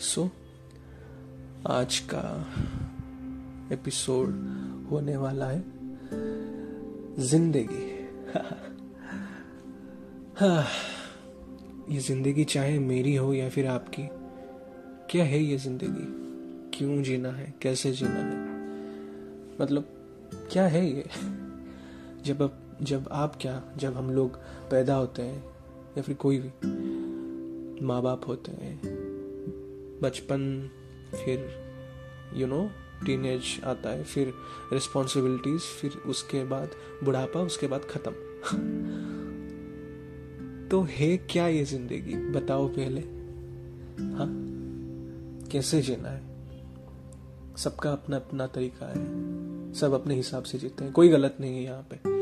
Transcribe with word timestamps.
सो 0.00 0.22
so, 0.22 0.28
आज 1.66 1.98
का 1.98 2.46
episode 3.72 4.28
होने 4.90 5.16
वाला 5.16 5.46
है 5.46 5.64
ज़िंदगी। 7.18 8.08
हाँ 10.40 10.66
ये 11.90 12.00
ज़िंदगी 12.00 12.44
चाहे 12.44 12.78
मेरी 12.78 13.16
हो 13.16 13.34
या 13.34 13.48
फिर 13.48 13.66
आपकी 13.66 14.08
क्या 15.10 15.24
है 15.24 15.42
ये 15.42 15.58
ज़िंदगी? 15.58 16.78
क्यों 16.78 17.02
जीना 17.02 17.28
है? 17.28 17.54
कैसे 17.62 17.92
जीना 17.92 18.10
है? 18.10 18.46
मतलब 19.60 19.88
क्या 20.52 20.66
है 20.66 20.90
ये? 20.90 21.02
जब 22.24 22.42
अब 22.42 22.76
जब 22.82 23.08
आप 23.12 23.38
क्या 23.40 23.62
जब 23.76 23.96
हम 23.96 24.10
लोग 24.10 24.38
पैदा 24.70 24.94
होते 24.94 25.22
हैं 25.22 25.44
या 25.96 26.02
फिर 26.02 26.14
कोई 26.14 26.38
भी 26.38 27.86
माँ 27.86 28.02
बाप 28.02 28.28
होते 28.28 28.52
हैं 28.52 28.97
बचपन, 30.02 30.70
फिर 31.24 31.68
यू 32.34 32.46
नो 32.46 32.70
टीनेज 33.06 33.60
आता 33.64 33.90
है, 33.90 34.04
फिर 34.04 34.34
रिस्पॉन्सिबिलिटीज 34.72 35.60
फिर 35.60 35.90
उसके 35.90 36.44
बाद 36.44 36.70
बुढ़ापा, 37.04 37.40
उसके 37.40 37.66
बाद 37.66 37.80
खत्म। 37.80 38.10
तो 40.70 40.82
है 40.82 41.16
क्या 41.16 41.48
ये 41.48 41.64
ज़िंदगी? 41.64 42.14
बताओ 42.14 42.68
पहले। 42.68 43.00
हाँ? 44.02 44.44
कैसे 45.52 45.82
जीना 45.82 46.08
है? 46.08 46.22
सबका 47.56 47.92
अपना 47.92 48.16
अपना 48.16 48.46
तरीका 48.46 48.86
है। 48.86 49.28
सब 49.74 49.92
अपने 49.92 50.14
हिसाब 50.14 50.42
से 50.42 50.58
जीते 50.58 50.84
हैं। 50.84 50.92
कोई 50.92 51.08
गलत 51.08 51.36
नहीं 51.40 51.56
है 51.56 51.62
यहाँ 51.62 51.86
पे। 51.92 52.18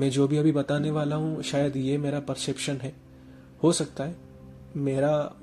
मैं 0.00 0.10
जो 0.10 0.28
भी 0.28 0.36
अभी 0.36 0.52
बताने 0.52 0.90
वाला 0.90 1.16
हूँ, 1.16 1.42
शायद 1.42 1.76
ये 1.76 1.98
मेरा 1.98 2.20
परसेप्शन 2.20 2.76
है। 2.76 2.94
हो 3.62 3.72
सकता 3.72 4.04
है, 4.04 4.16
मेरा 4.76 5.36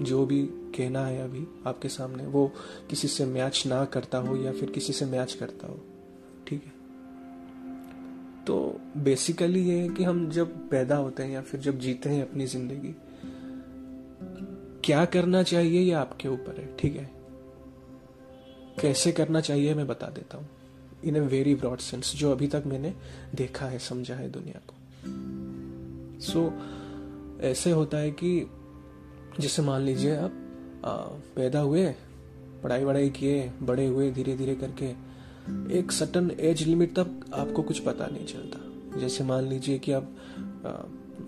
जो 0.00 0.26
भी 0.26 0.42
कहना 0.46 1.06
है 1.06 1.24
अभी 1.24 1.46
आपके 1.66 1.88
सामने 1.88 2.26
वो 2.26 2.52
किसी 2.90 3.08
से 3.08 3.26
मैच 3.26 3.64
ना 3.66 3.84
करता 3.84 4.18
हो 4.18 4.36
या 4.36 4.52
फिर 4.52 4.70
किसी 4.70 4.92
से 4.92 5.06
मैच 5.06 5.32
करता 5.34 5.66
हो 5.66 5.80
ठीक 6.46 6.64
है? 6.64 6.72
तो 8.44 8.80
बेसिकली 8.96 9.68
ये 9.68 9.78
है 9.78 9.88
कि 9.88 10.04
हम 10.04 10.30
जब 10.30 10.68
पैदा 10.68 10.96
होते 10.96 11.22
हैं 11.22 11.30
या 11.30 11.40
फिर 11.40 11.60
जब 11.60 11.78
जीते 11.78 12.08
हैं 12.08 12.30
अपनी 12.30 12.46
ज़िंदगी 12.46 12.94
क्या 14.84 15.04
करना 15.04 15.42
चाहिए 15.42 15.80
ये 15.80 15.92
आपके 15.92 16.28
ऊपर 16.28 16.60
है 16.60 16.76
ठीक 16.76 16.96
है? 16.96 17.10
कैसे 18.80 19.12
करना 19.12 19.40
चाहिए 19.40 19.74
मैं 19.74 19.86
बता 19.86 20.06
देता 20.06 20.38
हूँ। 20.38 20.48
In 21.04 21.16
a 21.16 21.20
very 21.20 21.54
broad 21.54 21.78
sense 21.78 22.12
जो 22.16 22.32
अभी 22.32 22.46
तक 22.46 22.62
मैंने 22.66 22.94
देखा 23.34 23.66
है 23.66 23.78
समझा 23.78 24.14
है 24.14 24.30
दुनिया 24.30 24.60
को। 24.68 24.74
सो 26.20 26.48
so, 26.48 27.42
ऐसे 27.42 27.70
होता 27.70 27.98
है 27.98 28.10
कि 28.10 28.50
जैसे 29.40 29.62
मान 29.62 29.82
लीजिए 29.82 30.16
आप 30.16 30.32
पैदा 31.36 31.60
हुए 31.60 31.86
पढ़ाई 32.62 32.84
वढ़ाई 32.84 33.08
किए 33.10 33.50
बड़े 33.62 33.86
हुए 33.86 34.10
धीरे 34.12 34.36
धीरे 34.36 34.54
करके 34.54 34.88
एक 35.78 35.92
सटन 35.92 36.30
एज 36.40 36.62
लिमिट 36.62 36.94
तक 36.98 37.30
आपको 37.34 37.62
कुछ 37.62 37.78
पता 37.80 38.06
नहीं 38.06 38.26
चलता। 38.26 38.98
जैसे 39.00 39.24
मान 39.24 39.48
लीजिए 39.48 39.78
कि 39.78 39.92
आप 39.92 40.08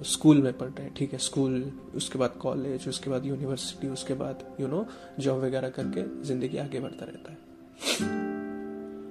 स्कूल 0.04 0.42
में 0.42 0.52
पढ़ 0.52 0.68
रहे 0.68 0.84
हैं 0.84 0.94
ठीक 0.94 1.12
है 1.12 1.18
स्कूल 1.20 1.72
उसके 1.96 2.18
बाद 2.18 2.36
कॉलेज 2.40 2.88
उसके 2.88 3.10
बाद 3.10 3.26
यूनिवर्सिटी 3.26 3.88
उसके 3.88 4.14
बाद 4.14 4.44
यू 4.60 4.68
नो 4.68 4.86
जॉब 5.20 5.42
वगैरह 5.44 5.68
करके 5.70 6.02
ज़िंदगी 6.24 6.58
आगे 6.58 6.80
बढ़ता 6.80 7.06
रहता 7.06 7.32
है। 7.32 7.36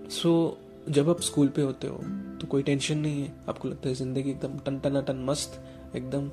सो 0.09 0.29
so, 0.29 0.91
जब 0.91 1.09
आप 1.09 1.21
स्कूल 1.21 1.47
पे 1.47 1.61
होते 1.61 1.87
हो 1.87 1.97
तो 2.41 2.47
कोई 2.47 2.63
टेंशन 2.63 2.97
नहीं 2.97 3.21
है। 3.21 3.33
आपको 3.49 3.67
लगता 3.67 3.89
है 3.89 3.95
ज़िंदगी 3.95 4.29
एकदम 4.29 4.57
टन 4.59 4.79
टन 4.79 5.01
टन 5.01 5.23
मस्त 5.25 5.61
एकदम 5.95 6.29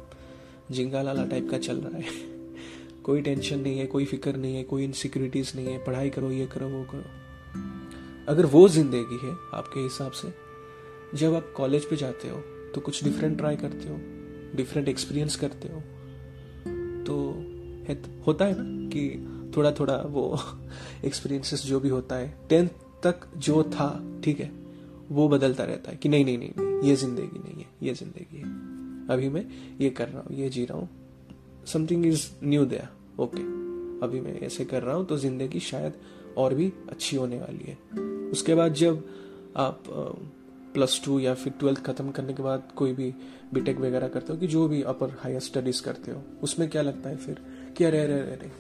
जिंगा 0.70 1.02
लाला 1.02 1.24
टाइप 1.26 1.50
का 1.50 1.58
चल 1.58 1.76
रहा 1.76 1.98
है। 1.98 2.37
कोई 3.08 3.20
टेंशन 3.22 3.60
नहीं 3.60 3.78
है, 3.78 3.86
कोई 3.86 4.04
फ़िक्र 4.04 4.36
नहीं 4.36 4.56
है, 4.56 4.62
कोई 4.64 4.84
इनसिक्योरिटीज 4.84 5.52
नहीं 5.56 5.66
है, 5.66 5.78
पढ़ाई 5.84 6.10
करो, 6.10 6.30
ये 6.30 6.46
करो, 6.46 6.68
वो 6.68 6.82
करो। 6.84 7.04
अगर 8.28 8.46
वो 8.46 8.68
ज़िंदगी 8.68 9.18
है 9.26 9.32
आपके 9.54 9.80
हिसाब 9.80 10.12
से, 10.12 10.32
जब 11.14 11.34
आप 11.34 11.52
कॉलेज 11.56 11.84
पे 11.84 11.96
जाते 11.96 12.28
हो 12.28 12.36
तो 12.74 12.80
कुछ 12.80 13.02
डिफरेंट 13.04 13.36
ट्राई 13.38 13.56
करते 13.56 13.88
हो 13.88 13.96
डिफरेंट 14.56 14.88
एक्सपीरियंस 14.88 15.36
करते 15.36 15.68
हो 15.68 15.80
तो 17.04 17.16
है, 17.88 17.96
होता 18.26 18.44
है 18.44 18.54
ना 18.58 18.88
कि 18.88 19.52
थोड़ा 19.56 19.72
थोड़ा 19.72 19.96
वो 19.96 20.38
एक्सपीरियंसेस 21.04 21.64
जो 21.66 21.80
भी 21.80 21.88
होता 21.88 22.16
है 22.16 22.34
टेंथ 22.48 22.68
तक 23.02 23.26
जो 23.36 23.62
था, 23.62 24.20
ठीक 24.24 24.40
है, 24.40 24.50
वो 25.10 25.28
बदलता 25.28 25.64
रहता 25.64 25.90
है 25.90 25.96
कि 25.96 26.08
नहीं 26.08 26.24
नहीं 26.24 26.38
नहीं 26.38 26.52
नहीं, 26.58 26.88
ये 26.88 26.96
ज़िंदगी 26.96 27.38
नहीं 27.38 27.62
है, 27.62 27.68
ये 27.82 27.94
ज़िंदगी 27.94 28.36
है। 28.36 29.06
अभी 29.08 29.28
मैं 29.28 29.46
ये 29.80 29.90
कर 29.90 30.08
रहा 30.08 30.20
हूँ, 30.20 30.36
ये 30.36 30.48
जी 30.48 30.64
रहा 30.64 30.78
हूँ। 30.78 30.88
Something 31.66 32.06
is 32.06 32.28
new 32.44 32.64
Daya 32.64 32.88
okay 33.18 33.42
अभी 34.04 34.20
मैं 34.20 34.38
ऐसे 34.40 34.64
कर 34.64 34.82
रहा 34.82 34.96
हूँ 34.96 35.06
तो 35.06 35.16
ज़िंदगी 35.16 35.60
शायद 35.60 35.92
और 36.36 36.54
भी 36.54 36.72
अच्छी 36.90 37.16
होने 37.16 37.38
वाली 37.38 37.64
है। 37.64 37.76
उसके 38.30 38.54
बाद 38.54 38.74
जब 38.74 39.04
आप 39.56 39.82
प्लस 40.74 41.00
टू 41.04 41.18
या 41.18 41.34
फिर 41.34 41.52
ट्वेल्थ 41.52 41.82
खत्म 41.84 42.10
करने 42.10 42.34
के 42.34 42.42
बाद 42.42 42.68
कोई 42.76 42.92
भी 42.92 43.14
बीटेक 43.54 43.78
वगैरह 43.78 44.08
करते 44.08 44.32
हो 44.32 44.38
कि 44.38 44.46
जो 44.46 44.66
भी 44.68 44.82
अपर 44.82 45.16
हायर 45.20 45.40
स्टडीज़ 45.40 45.82
करते 45.82 46.10
हो, 46.10 46.22
उसमें 46.42 46.68
क्या 46.68 46.82
लगता 46.82 47.10
है 47.10 47.16
फिर? 47.16 47.40
कि 47.76 47.84
अरे 47.84 48.00
अरे 48.00 48.14
अरे 48.14 48.50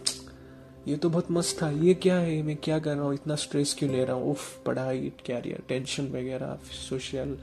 ये 0.88 0.96
तो 0.96 1.10
बहुत 1.10 1.30
मस्त 1.30 1.62
था, 1.62 1.70
ये 1.70 1.94
क्या 1.94 2.16
है, 2.16 2.42
मैं 2.42 2.56
क्या 2.56 2.78
कर 2.78 2.94
रहा 2.94 3.04
हूँ, 3.04 3.14
इतना 3.14 3.34
स्ट्रेस 3.34 3.74
क्यों 3.78 3.90
ले 3.92 4.04
रहा 4.04 4.16
हूँ? 4.16 4.30
उफ, 4.30 4.62
पढ़ाई 4.66 5.12
कैरियर 5.26 5.62
टेंशन 5.68 6.06
वगैरह 6.08 6.58
सोशल 6.88 7.36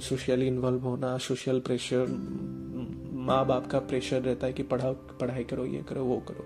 सोशली 0.00 0.46
इन्वॉल्व 0.46 0.80
होना 0.80 1.16
सोशल 1.18 1.60
प्रेशर 1.60 2.06
माँ 3.28 3.46
बाप 3.46 3.66
का 3.66 3.78
प्रेशर 3.78 4.20
रहता 4.22 4.46
है 4.46 4.52
कि 4.52 4.62
पढ़ाओ, 4.62 4.94
पढ़ाई 4.94 5.44
करो, 5.44 5.64
ये 5.64 5.82
करो, 5.88 6.04
वो 6.04 6.16
करो। 6.16 6.44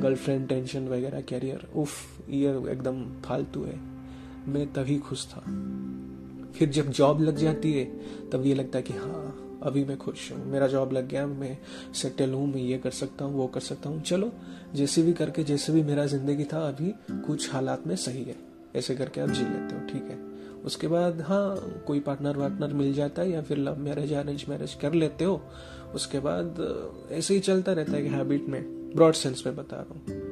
गर्लफ्रेंड 0.00 0.48
टेंशन 0.48 0.88
वगैरह 0.88 1.20
कैरियर 1.20 1.68
उफ, 1.76 1.90
ये 2.30 2.50
एकदम 2.50 3.20
फालतू 3.22 3.64
है। 3.64 3.80
मैं 4.48 4.72
तभी 4.72 4.98
खुश 4.98 5.26
था। 5.26 5.40
फिर 6.56 6.68
जब 6.68 6.90
जॉब 6.90 7.20
लग 7.20 7.36
जाती 7.36 7.72
है, 7.72 7.84
तब 8.30 8.46
ये 8.46 8.54
लगता 8.54 8.78
है 8.78 8.82
कि 8.82 8.92
हाँ 8.92 9.60
अभी 9.62 9.84
मैं 9.84 9.98
खुश 9.98 10.32
हूँ। 10.32 10.46
मेरा 10.46 10.66
जॉब 10.66 10.92
लग 10.92 11.08
गया, 11.08 11.26
मैं 11.26 11.58
सेटल 11.94 12.30
हूँ, 12.30 12.54
मैं 12.54 12.60
ये 12.60 12.78
कर 12.78 12.90
सकता 12.90 13.24
हूँ, 13.24 13.34
वो 13.34 13.46
कर 13.46 13.60
सकता 13.60 13.88
हूँ। 13.88 14.02
चलो, 14.02 14.32
जैसे 14.74 15.02
भी 15.02 15.12
करके, 15.12 15.44
जैसे 15.44 15.72
भी 15.72 15.82
मेरा 15.82 16.06
ज़िंदगी 16.06 16.44
था, 16.44 16.68
अभी 16.68 16.94
कुछ 17.10 17.52
हालात 17.52 17.86
में 17.86 17.96
सही 17.96 18.24
है। 18.24 18.36
ऐसे 18.76 18.94
करके 18.94 19.20
आप 19.20 19.28
जी 19.28 19.42
लेते 19.42 19.74
हो, 19.74 19.86
ठीक 19.86 20.02
है? 20.02 20.35
उसके 20.64 20.88
बाद 20.88 21.20
हाँ 21.20 21.56
कोई 21.86 22.00
पार्टनर 22.00 22.36
वार्टनर 22.36 22.72
मिल 22.72 22.94
जाता 22.94 23.22
है 23.22 23.30
या 23.30 23.42
फिर 23.42 23.58
लव 23.58 23.76
मैरिज 23.78 24.12
अरेंज 24.12 24.44
मैरिज 24.48 24.74
कर 24.74 24.92
लेते 24.92 25.24
हो, 25.24 25.42
उसके 25.94 26.18
बाद, 26.18 26.56
ऐसे 27.10 27.34
ही 27.34 27.40
चलता 27.40 27.72
रहता 27.72 27.92
है 27.92 28.02
कि 28.02 28.08
हैबिट 28.08 28.48
में 28.48 28.92
ब्रॉड 28.96 29.12
सेंस 29.12 29.42
में 29.46 29.56
बता 29.56 29.76
रहा 29.76 29.94
हूँ। 29.94 30.26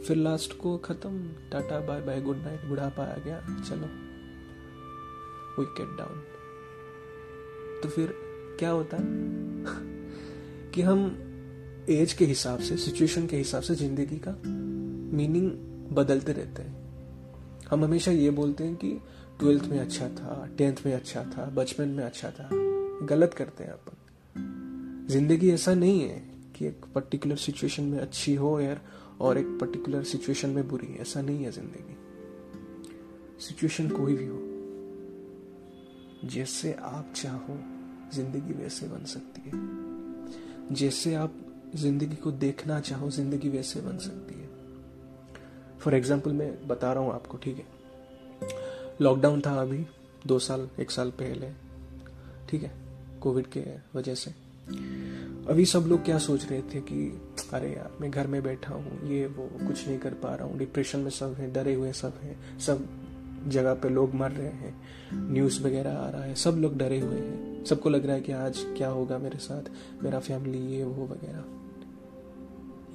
फिर 0.00 0.16
लास्ट 0.16 0.58
को 0.58 0.78
खत्म, 0.78 1.28
tata 1.52 1.80
bye 1.80 2.00
bye 2.00 2.20
good 2.20 2.36
night 2.36 2.64
बुढ़ापा 2.64 3.04
आ 3.04 3.16
गया, 3.16 3.40
चलो 3.40 3.86
विकेट 5.62 5.98
डाउन 5.98 6.22
तो 7.82 7.88
फिर 7.88 8.14
क्या 8.58 8.70
होता? 8.70 8.96
है 8.96 9.04
कि 10.70 10.82
हम 10.82 11.24
एज 11.90 12.12
के 12.12 12.24
हिसाब 12.24 12.58
से 12.58 12.76
सिचुएशन 12.76 13.26
के 13.26 13.36
हिसाब 13.36 13.62
से 13.62 13.74
ज़िंदगी 13.74 14.16
का 14.28 14.32
मीनिंग 15.16 15.50
बदलते 15.92 16.32
रहते 16.32 16.62
हैं। 16.62 16.78
हम 17.70 17.84
हमेशा 17.84 18.10
ये 18.10 18.30
बोलते 18.30 18.64
हैं 18.64 18.76
कि 18.76 19.00
ट्वेल्थ 19.38 19.64
में 19.64 19.78
अच्छा 19.80 20.08
था, 20.08 20.48
टेंथ 20.58 20.76
में 20.86 20.94
अच्छा 20.94 21.22
था, 21.22 21.44
बचपन 21.44 21.88
में 21.88 22.04
अच्छा 22.04 22.30
था। 22.30 22.48
गलत 23.06 23.34
करते 23.34 23.64
हैं 23.64 23.70
अपन। 23.70 25.06
ज़िंदगी 25.10 25.50
ऐसा 25.50 25.74
नहीं 25.74 26.00
है 26.00 26.22
कि 26.56 26.66
एक 26.66 26.84
पर्टिकुलर 26.94 27.36
सिचुएशन 27.36 27.82
में 27.82 27.98
अच्छी 27.98 28.34
हो 28.34 28.60
यार, 28.60 28.80
और 29.20 29.38
एक 29.38 29.46
पर्टिकुलर 29.46 30.02
सिचुएशन 30.02 30.50
में 30.50 30.68
बुरी। 30.68 30.96
ऐसा 31.00 31.22
नहीं 31.22 31.44
है 31.44 31.50
ज़िंदगी। 31.50 31.96
सिचुएशन 33.40 33.88
कोई 33.88 34.14
भी 34.16 34.26
हो। 34.26 34.38
जैसे 36.28 36.72
आप 36.72 37.12
चाहो, 37.16 37.58
ज़िंदगी 38.14 38.52
वैसे 38.52 38.86
बन 38.86 39.04
सकती 39.04 39.42
है। 39.44 40.74
जैसे 40.74 41.14
आप 41.14 41.34
ज़िंदगी 41.74 42.16
को 42.16 42.30
देखना 42.32 42.80
चाहो, 42.80 43.10
ज़िंदगी 43.10 43.48
वैसे 43.48 43.80
बन 43.80 43.98
सकती 43.98 44.34
है। 44.34 44.48
फॉर 45.78 45.94
एग्ज़ाम्पल 45.94 46.32
मैं 46.32 46.68
बता 46.68 46.92
रहा 46.92 47.04
हूँ 47.04 47.12
आपको, 47.12 47.38
ठीक 47.38 47.56
है? 47.56 47.77
लॉकडाउन 49.00 49.40
था 49.40 49.60
अभी, 49.60 49.86
दो 50.26 50.38
साल, 50.38 50.68
एक 50.80 50.90
साल 50.90 51.10
पहले। 51.10 51.50
ठीक 52.48 52.62
है 52.62 52.72
कोविड 53.20 53.46
के 53.46 53.64
वजह 53.94 54.14
से। 54.14 54.30
अभी 55.48 55.64
सब 55.64 55.78
लोग 55.78 56.04
क्या 56.04 56.18
सोच 56.18 56.44
रहे 56.44 56.62
थे 56.62 56.80
कि, 56.80 57.20
अरे 57.52 57.72
यार, 57.72 57.92
मैं 58.00 58.10
घर 58.10 58.26
में 58.26 58.42
बैठा 58.42 58.74
हूँ, 58.74 59.08
ये, 59.08 59.26
वो, 59.26 59.66
कुछ 59.66 59.88
नहीं 59.88 59.98
कर 59.98 60.14
पा 60.14 60.34
रहा 60.34 60.46
हूँ। 60.46 60.58
डिप्रेशन 60.58 60.98
में 60.98 61.10
सब 61.10 61.34
है, 61.34 61.52
डरे 61.52 61.74
हुए 61.74 61.92
सब 61.92 62.12
हैं, 62.22 62.58
सब 62.58 62.88
जगह 63.46 63.74
पे 63.74 63.88
लोग 63.88 64.14
मर 64.14 64.30
रहे 64.30 64.46
हैं। 64.46 64.82
न्यूज़ 65.14 65.62
वगैरह 65.62 65.92
आ 65.92 66.10
रहा 66.10 66.24
है, 66.24 66.34
सब 66.34 66.50
लोग 66.50 66.78
डरे 66.78 67.00
हुए 67.00 67.18
हैं। 67.18 67.64
सबको 67.64 67.90
लग 67.90 68.06
रहा 68.06 68.14
है 68.14 68.20
कि 68.20 68.32
आज 68.32 68.58
क्या 68.58 68.88
होगा 68.88 69.18
मेरे 69.18 69.38
साथ, 69.38 69.62
मेरा 70.02 70.18
फैमिली 70.18 70.58
ये, 70.58 70.84
वो 70.84 71.06
वगैरह। 71.06 71.44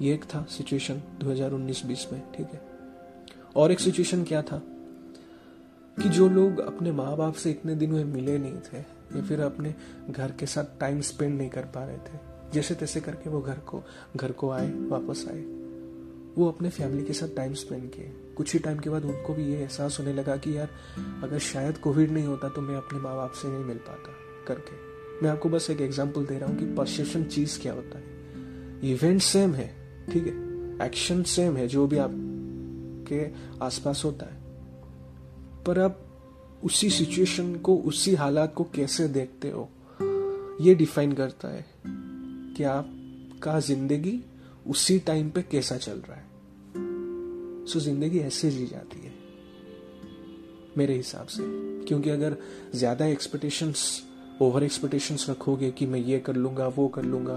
ये 0.04 0.14
एक 0.14 0.24
था 0.24 0.46
सिचुएशन 0.50 1.02
2019-20 1.20 2.08
में, 2.12 2.32
ठीक 2.32 2.46
है। 2.46 2.62
और 3.56 3.72
एक 3.72 3.80
सिचुएशन 3.80 4.24
क्या 4.24 4.42
था? 4.42 4.62
कि 6.02 6.08
जो 6.08 6.28
लोग 6.28 6.60
अपने 6.60 6.92
माँ 6.92 7.16
बाप 7.16 7.34
से 7.34 7.50
इतने 7.50 7.74
दिन 7.74 7.92
में 7.92 8.04
मिले 8.04 8.38
नहीं 8.38 8.58
थे, 8.62 8.78
या 9.16 9.22
फिर 9.22 9.40
अपने 9.40 9.74
घर 10.10 10.32
के 10.32 10.46
साथ 10.46 10.78
टाइम 10.80 11.00
स्पेंड 11.00 11.38
नहीं 11.38 11.48
कर 11.48 11.62
पा 11.62 11.84
रहे 11.84 11.96
थे, 11.96 12.18
जैसे 12.52 12.74
तैसे 12.74 13.00
करके 13.00 13.30
वो 13.30 13.40
घर 13.40 13.58
को 13.58 13.82
घर 14.16 14.32
को 14.32 14.50
आए, 14.50 14.70
वापस 14.70 15.24
आए। 15.30 15.42
वो 16.38 16.48
अपने 16.48 16.68
फैमिली 16.68 17.04
के 17.04 17.12
साथ 17.12 17.36
टाइम 17.36 17.54
स्पेंड 17.54 17.90
किए। 17.90 18.12
कुछ 18.36 18.52
ही 18.52 18.58
टाइम 18.58 18.78
के 18.78 18.90
बाद 18.90 19.04
उनको 19.04 19.34
भी 19.34 19.44
ये 19.44 19.58
एहसास 19.58 19.98
होने 20.00 20.12
लगा 20.12 20.36
कि 20.36 20.56
यार, 20.58 20.68
अगर 21.22 21.38
शायद 21.38 21.78
कोविड 21.78 22.10
नहीं 22.10 22.24
होता 22.24 22.48
तो 22.48 22.60
मैं 22.60 22.76
अपने 22.76 22.98
माँ 22.98 23.16
बाप 23.16 23.32
से 23.32 23.48
नहीं 23.48 23.64
मिल 23.64 23.76
पाता, 23.76 24.12
करके। 24.48 24.76
मैं 25.22 25.30
आपको 25.30 25.48
बस 25.48 25.70
एक 25.70 25.80
एग्ज़ाम्पल 25.80 26.26
दे 26.26 26.38
रहा 26.38 26.50
हूँ 26.50 26.58
कि 26.58 26.74
परसेप्शन 26.74 27.24
चीज़ 27.24 27.60
क्या 27.60 27.72
होता 27.72 27.98
है। 27.98 28.04
इवेंट 28.92 29.20
सेम 29.20 29.54
है, 29.54 29.68
ठीक 30.12 30.26
है? 30.26 30.86
एक्शन 30.86 31.22
सेम 31.22 31.56
है, 31.56 31.68
जो 31.68 31.86
भी 31.86 31.98
आपके 31.98 33.30
आसपास 33.64 34.02
होता 34.04 34.26
है। 34.26 34.43
पर 35.66 35.78
आप 35.78 36.00
उसी 36.64 36.90
सिचुएशन 36.90 37.54
को, 37.56 37.76
उसी 37.76 38.14
हालात 38.14 38.54
को 38.54 38.64
कैसे 38.74 39.08
देखते 39.08 39.50
हो? 39.50 39.68
ये 40.60 40.74
डिफाइन 40.74 41.12
करता 41.12 41.48
है 41.48 41.64
कि 42.56 42.64
आपका 42.64 43.58
ज़िंदगी 43.60 44.20
उसी 44.66 44.98
टाइम 44.98 45.30
पे 45.30 45.42
कैसा 45.42 45.76
चल 45.76 45.98
रहा 46.00 46.16
है। 46.16 46.32
सो 47.66 47.80
ज़िंदगी 47.80 48.18
ऐसे 48.20 48.50
जी 48.50 48.66
जाती 48.66 49.04
है, 49.04 49.12
मेरे 50.78 50.94
हिसाब 50.94 51.26
से। 51.26 51.42
क्योंकि 51.86 52.10
अगर 52.10 52.36
ज़्यादा 52.74 53.06
एक्सपेक्टेशंस 53.06 54.02
ओवर 54.42 54.62
एक्सपेक्टेशंस 54.64 55.26
रखोगे 55.30 55.70
कि 55.70 55.86
मैं 55.86 56.00
ये 56.00 56.18
कर 56.18 56.36
लूँगा, 56.36 56.66
वो 56.68 56.88
कर 56.88 57.04
लूँगा 57.04 57.36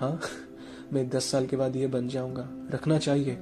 हाँ 0.00 0.20
मैं 0.92 1.08
दस 1.10 1.24
साल 1.24 1.46
के 1.46 1.56
बाद 1.56 1.76
ये 1.76 1.86
बन 1.86 2.08
जाऊँगा, 2.08 2.48
रखना 2.74 2.98
चाहिए। 2.98 3.38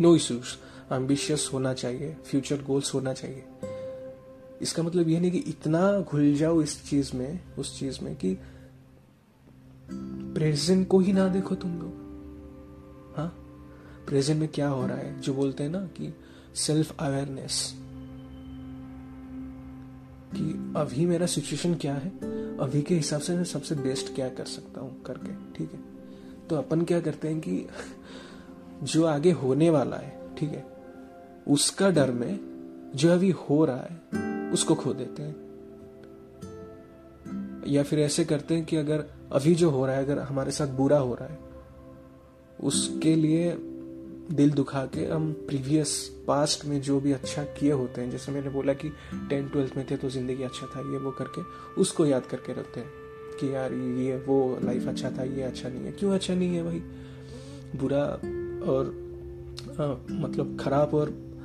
नो 0.00 0.14
इश्यूज़ 0.16 0.56
एम्बिशियस 0.92 1.50
होना 1.52 1.74
चाहिए 1.74 2.16
फ्यूचर 2.26 2.62
गोल्स 2.62 2.94
होना 2.94 3.12
चाहिए। 3.12 3.44
इसका 4.62 4.82
मतलब 4.82 5.08
यह 5.08 5.20
नहीं 5.20 5.30
कि 5.30 5.38
इतना 5.38 6.00
घुल 6.00 6.34
जाओ 6.34 6.62
इस 6.62 6.90
चीज़ 6.90 7.16
में, 7.16 7.40
उस 7.58 7.78
चीज़ 7.78 8.04
में 8.04 8.16
कि 8.16 8.38
प्रेजेंट 10.34 10.88
को 10.88 10.98
ही 10.98 11.12
ना 11.12 11.28
देखो 11.28 11.54
तुम 11.54 11.78
लोग। 11.78 11.92
हाँ? 13.16 13.28
प्रेजेंट 14.06 14.40
में 14.40 14.48
क्या 14.48 14.68
हो 14.68 14.86
रहा 14.86 14.96
है? 14.96 15.20
जो 15.20 15.34
बोलते 15.34 15.62
हैं 15.62 15.70
ना 15.70 15.86
कि 15.86 16.14
सेल्फ 16.54 16.96
अवेयरनेस 17.00 17.74
कि 20.34 20.74
अभी 20.76 21.06
मेरा 21.06 21.26
सिचुएशन 21.26 21.74
क्या 21.74 21.94
है? 21.94 22.10
अभी 22.58 22.82
के 22.82 22.94
हिसाब 22.94 23.20
से 23.20 23.36
मैं 23.36 23.44
सबसे 23.44 23.74
बेस्ट 23.74 24.14
क्या 24.14 24.28
कर 24.28 24.44
सकता 24.44 24.80
हूँ 24.80 25.02
करके, 25.02 25.58
ठीक 25.58 25.72
है? 25.72 25.80
तो 26.48 26.56
अपन 26.56 26.82
क्या 26.82 27.00
करते 27.00 27.28
हैं 27.28 27.40
कि 27.40 27.66
जो 28.82 29.04
आगे 29.04 29.30
होने 29.30 29.70
वाला 29.70 29.96
है, 29.96 30.34
ठीक 30.34 30.50
है? 30.50 30.75
उसका 31.48 31.90
डर 31.90 32.10
में 32.10 32.40
जो 32.94 33.12
अभी 33.12 33.30
हो 33.30 33.64
रहा 33.64 33.76
है 33.76 34.00
उसको 34.50 34.74
खो 34.74 34.92
देते 34.92 35.22
हैं। 35.22 35.46
या 37.66 37.82
फिर 37.82 37.98
ऐसे 37.98 38.24
करते 38.24 38.54
हैं 38.54 38.64
कि 38.64 38.76
अगर 38.76 39.04
अभी 39.32 39.54
जो 39.54 39.70
हो 39.70 39.86
रहा 39.86 39.94
है 39.94 40.04
अगर 40.04 40.18
हमारे 40.18 40.50
साथ 40.50 40.66
बुरा 40.66 40.98
हो 40.98 41.14
रहा 41.14 41.28
है 41.28 41.38
उसके 42.60 43.16
लिए 43.16 43.56
दिल 44.32 44.50
दुखा 44.50 44.86
के 44.86 45.06
हम 45.06 45.32
प्रीवियस 45.32 46.10
पास्ट 46.26 46.64
में 46.64 46.80
जो 46.80 47.00
भी 47.00 47.12
अच्छा 47.12 47.44
किए 47.44 47.72
होते 47.72 48.00
हैं 48.00 48.10
जैसे 48.10 48.32
मैंने 48.32 48.50
बोला 48.50 48.72
कि 48.74 48.88
टेंथ 49.30 49.50
ट्वेल्थ 49.50 49.76
में 49.76 49.86
थे 49.90 49.96
तो 49.96 50.10
ज़िंदगी 50.10 50.42
अच्छा 50.42 50.66
था 50.66 50.80
ये 50.80 50.98
वो 50.98 51.10
करके 51.10 51.42
उसको 51.80 52.06
याद 52.06 52.26
करके 52.26 52.52
रखते 52.52 52.80
हैं 52.80 52.88
कि 53.40 53.54
यार 53.54 53.72
ये 53.72 54.16
वो 54.16 54.58
लाइफ 54.62 54.86
अच्छा 54.88 55.10
था 55.10 55.22
ये 55.22 55.42
अच्छा 55.42 55.68
नहीं 55.68 55.84
है। 55.84 55.92
क्यों 55.92 56.14
अच्छा 56.14 56.34
नहीं 56.34 56.56
है 56.56 56.62
भाई? 56.62 56.78
बुरा 57.76 58.02
और 58.72 59.06
आ, 59.80 59.94
मतलब 60.10 60.58
खराब 60.60 60.94
और 60.94 61.35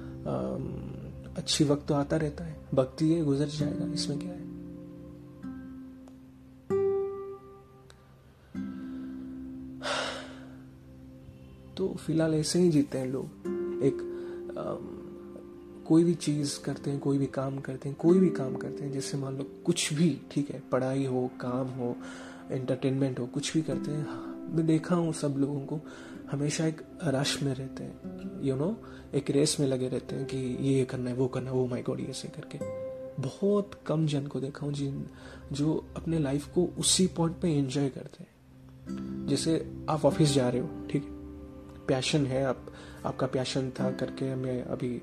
अच्छी 1.37 1.63
वक्त 1.63 1.87
तो 1.87 1.93
आता 1.93 2.17
रहता 2.17 2.43
है। 2.43 2.55
भक्ति 2.73 3.13
है 3.13 3.23
गुजर 3.23 3.47
जाएगा। 3.47 3.93
इसमें 3.93 4.19
क्या 4.19 4.29
है? 4.29 4.51
तो 11.75 11.87
फ़िलहाल 11.87 12.33
ऐसे 12.33 12.59
ही 12.59 12.69
जीते 12.69 12.97
हैं 12.97 13.07
लोग। 13.07 13.25
एक 13.83 14.07
आ, 14.57 14.63
कोई 15.87 16.03
भी 16.03 16.13
चीज़ 16.13 16.59
करते 16.63 16.91
हैं 16.91 16.99
कोई 16.99 17.17
भी 17.17 17.25
काम 17.25 17.59
करते 17.59 17.89
हैं 17.89 17.97
कोई 17.97 18.19
भी 18.19 18.29
काम 18.29 18.55
करते 18.55 18.83
हैं 18.83 18.91
जैसे 18.91 19.17
मान 19.17 19.37
लो 19.37 19.43
कुछ 19.65 19.93
भी 19.93 20.21
ठीक 20.31 20.51
है 20.51 20.63
पढ़ाई 20.71 21.05
हो 21.05 21.31
काम 21.41 21.67
हो 21.67 21.95
एंटरटेनमेंट 22.51 23.19
हो 23.19 23.25
कुछ 23.25 23.53
भी 23.53 23.61
करते 23.61 23.91
हैं 23.91 24.05
मैं 24.55 24.67
देखा 24.67 24.95
हूँ 24.95 25.13
सब 25.13 25.35
लोगों 25.37 25.65
को 25.65 25.81
हमेशा 26.31 26.65
एक 26.65 26.81
रश 27.03 27.43
में 27.43 27.55
रहते 27.55 27.83
हैं। 27.83 27.99
यू 28.43 28.55
नो 28.55 28.81
एक 29.15 29.29
रेस 29.29 29.57
में 29.59 29.67
लगे 29.67 29.87
रहते 29.87 30.15
हैं 30.15 30.25
कि 30.25 30.37
ये 30.37 30.85
करना 30.85 31.09
है, 31.09 31.15
वो 31.15 31.27
करना 31.27 31.49
है 31.49 31.55
वो 31.55 31.67
माई 31.67 31.81
गॉड 31.81 31.99
ये 31.99 32.13
से 32.13 32.27
करके। 32.27 32.59
बहुत 33.21 33.71
कम 33.85 34.07
जन 34.07 34.27
को 34.27 34.39
देखा 34.39 34.65
हूँ 34.65 34.73
जिन, 34.73 35.07
जो 35.51 35.87
अपने 35.95 36.19
लाइफ 36.19 36.47
को 36.47 36.69
उसी 36.77 37.07
पॉइंट 37.07 37.37
पे 37.37 37.51
एंजॉय 37.51 37.89
करते 37.89 38.23
हैं। 38.23 38.31
जैसे 39.27 39.73
आप 39.89 40.05
ऑफ़िस 40.05 40.33
जा 40.33 40.49
रहे 40.49 40.61
हो, 40.61 40.69
ठीक 40.91 41.03
है? 41.03 41.09
पैशन 41.85 42.25
है, 42.25 42.43
आप, 42.43 42.65
आपका 43.05 43.27
पैशन 43.27 43.69
था 43.69 43.91
करके 43.91 44.35
मैं 44.35 44.63
अभी 44.63 45.01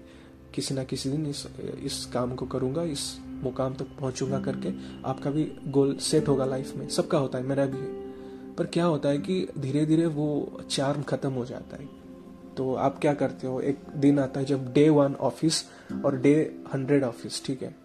किसी 0.54 0.74
ना 0.74 0.84
किसी 0.84 1.10
दिन 1.10 1.26
इस 1.26 1.46
इस 1.82 2.06
काम 2.06 2.34
को 2.34 2.46
करूँगा, 2.46 2.82
इस 2.82 3.18
मुकाम 3.26 3.74
तक 3.74 3.84
पहुंचूँगा 3.84 4.40
करके 4.40 4.68
आपका 5.04 5.30
भी 5.30 5.52
गोल 5.66 5.96
सेट 5.96 6.28
होगा 6.28 6.44
लाइफ 6.44 6.76
में। 6.76 6.88
सबका 6.88 7.18
होता 7.18 7.38
है, 7.38 7.44
मेरा 7.44 7.66
भी 7.66 7.78
है। 7.78 7.97
पर 8.58 8.66
क्या 8.66 8.84
होता 8.84 9.08
है 9.08 9.18
कि 9.18 9.48
धीरे 9.58 9.86
धीरे 9.86 10.06
वो 10.06 10.60
चार्म 10.70 11.02
खत्म 11.02 11.32
हो 11.32 11.44
जाता 11.44 11.76
है। 11.76 11.88
तो 12.56 12.74
आप 12.74 12.98
क्या 12.98 13.14
करते 13.14 13.46
हो? 13.46 13.60
एक 13.60 13.78
दिन 13.96 14.18
आता 14.18 14.40
है 14.40 14.46
जब 14.46 14.72
डे 14.72 14.88
वन 14.88 15.14
ऑफ़िस 15.14 15.64
और 16.04 16.16
डे 16.16 16.56
हंड्रेड 16.74 17.04
ऑफ़िस 17.04 17.44
ठीक 17.44 17.62
है? 17.62 17.76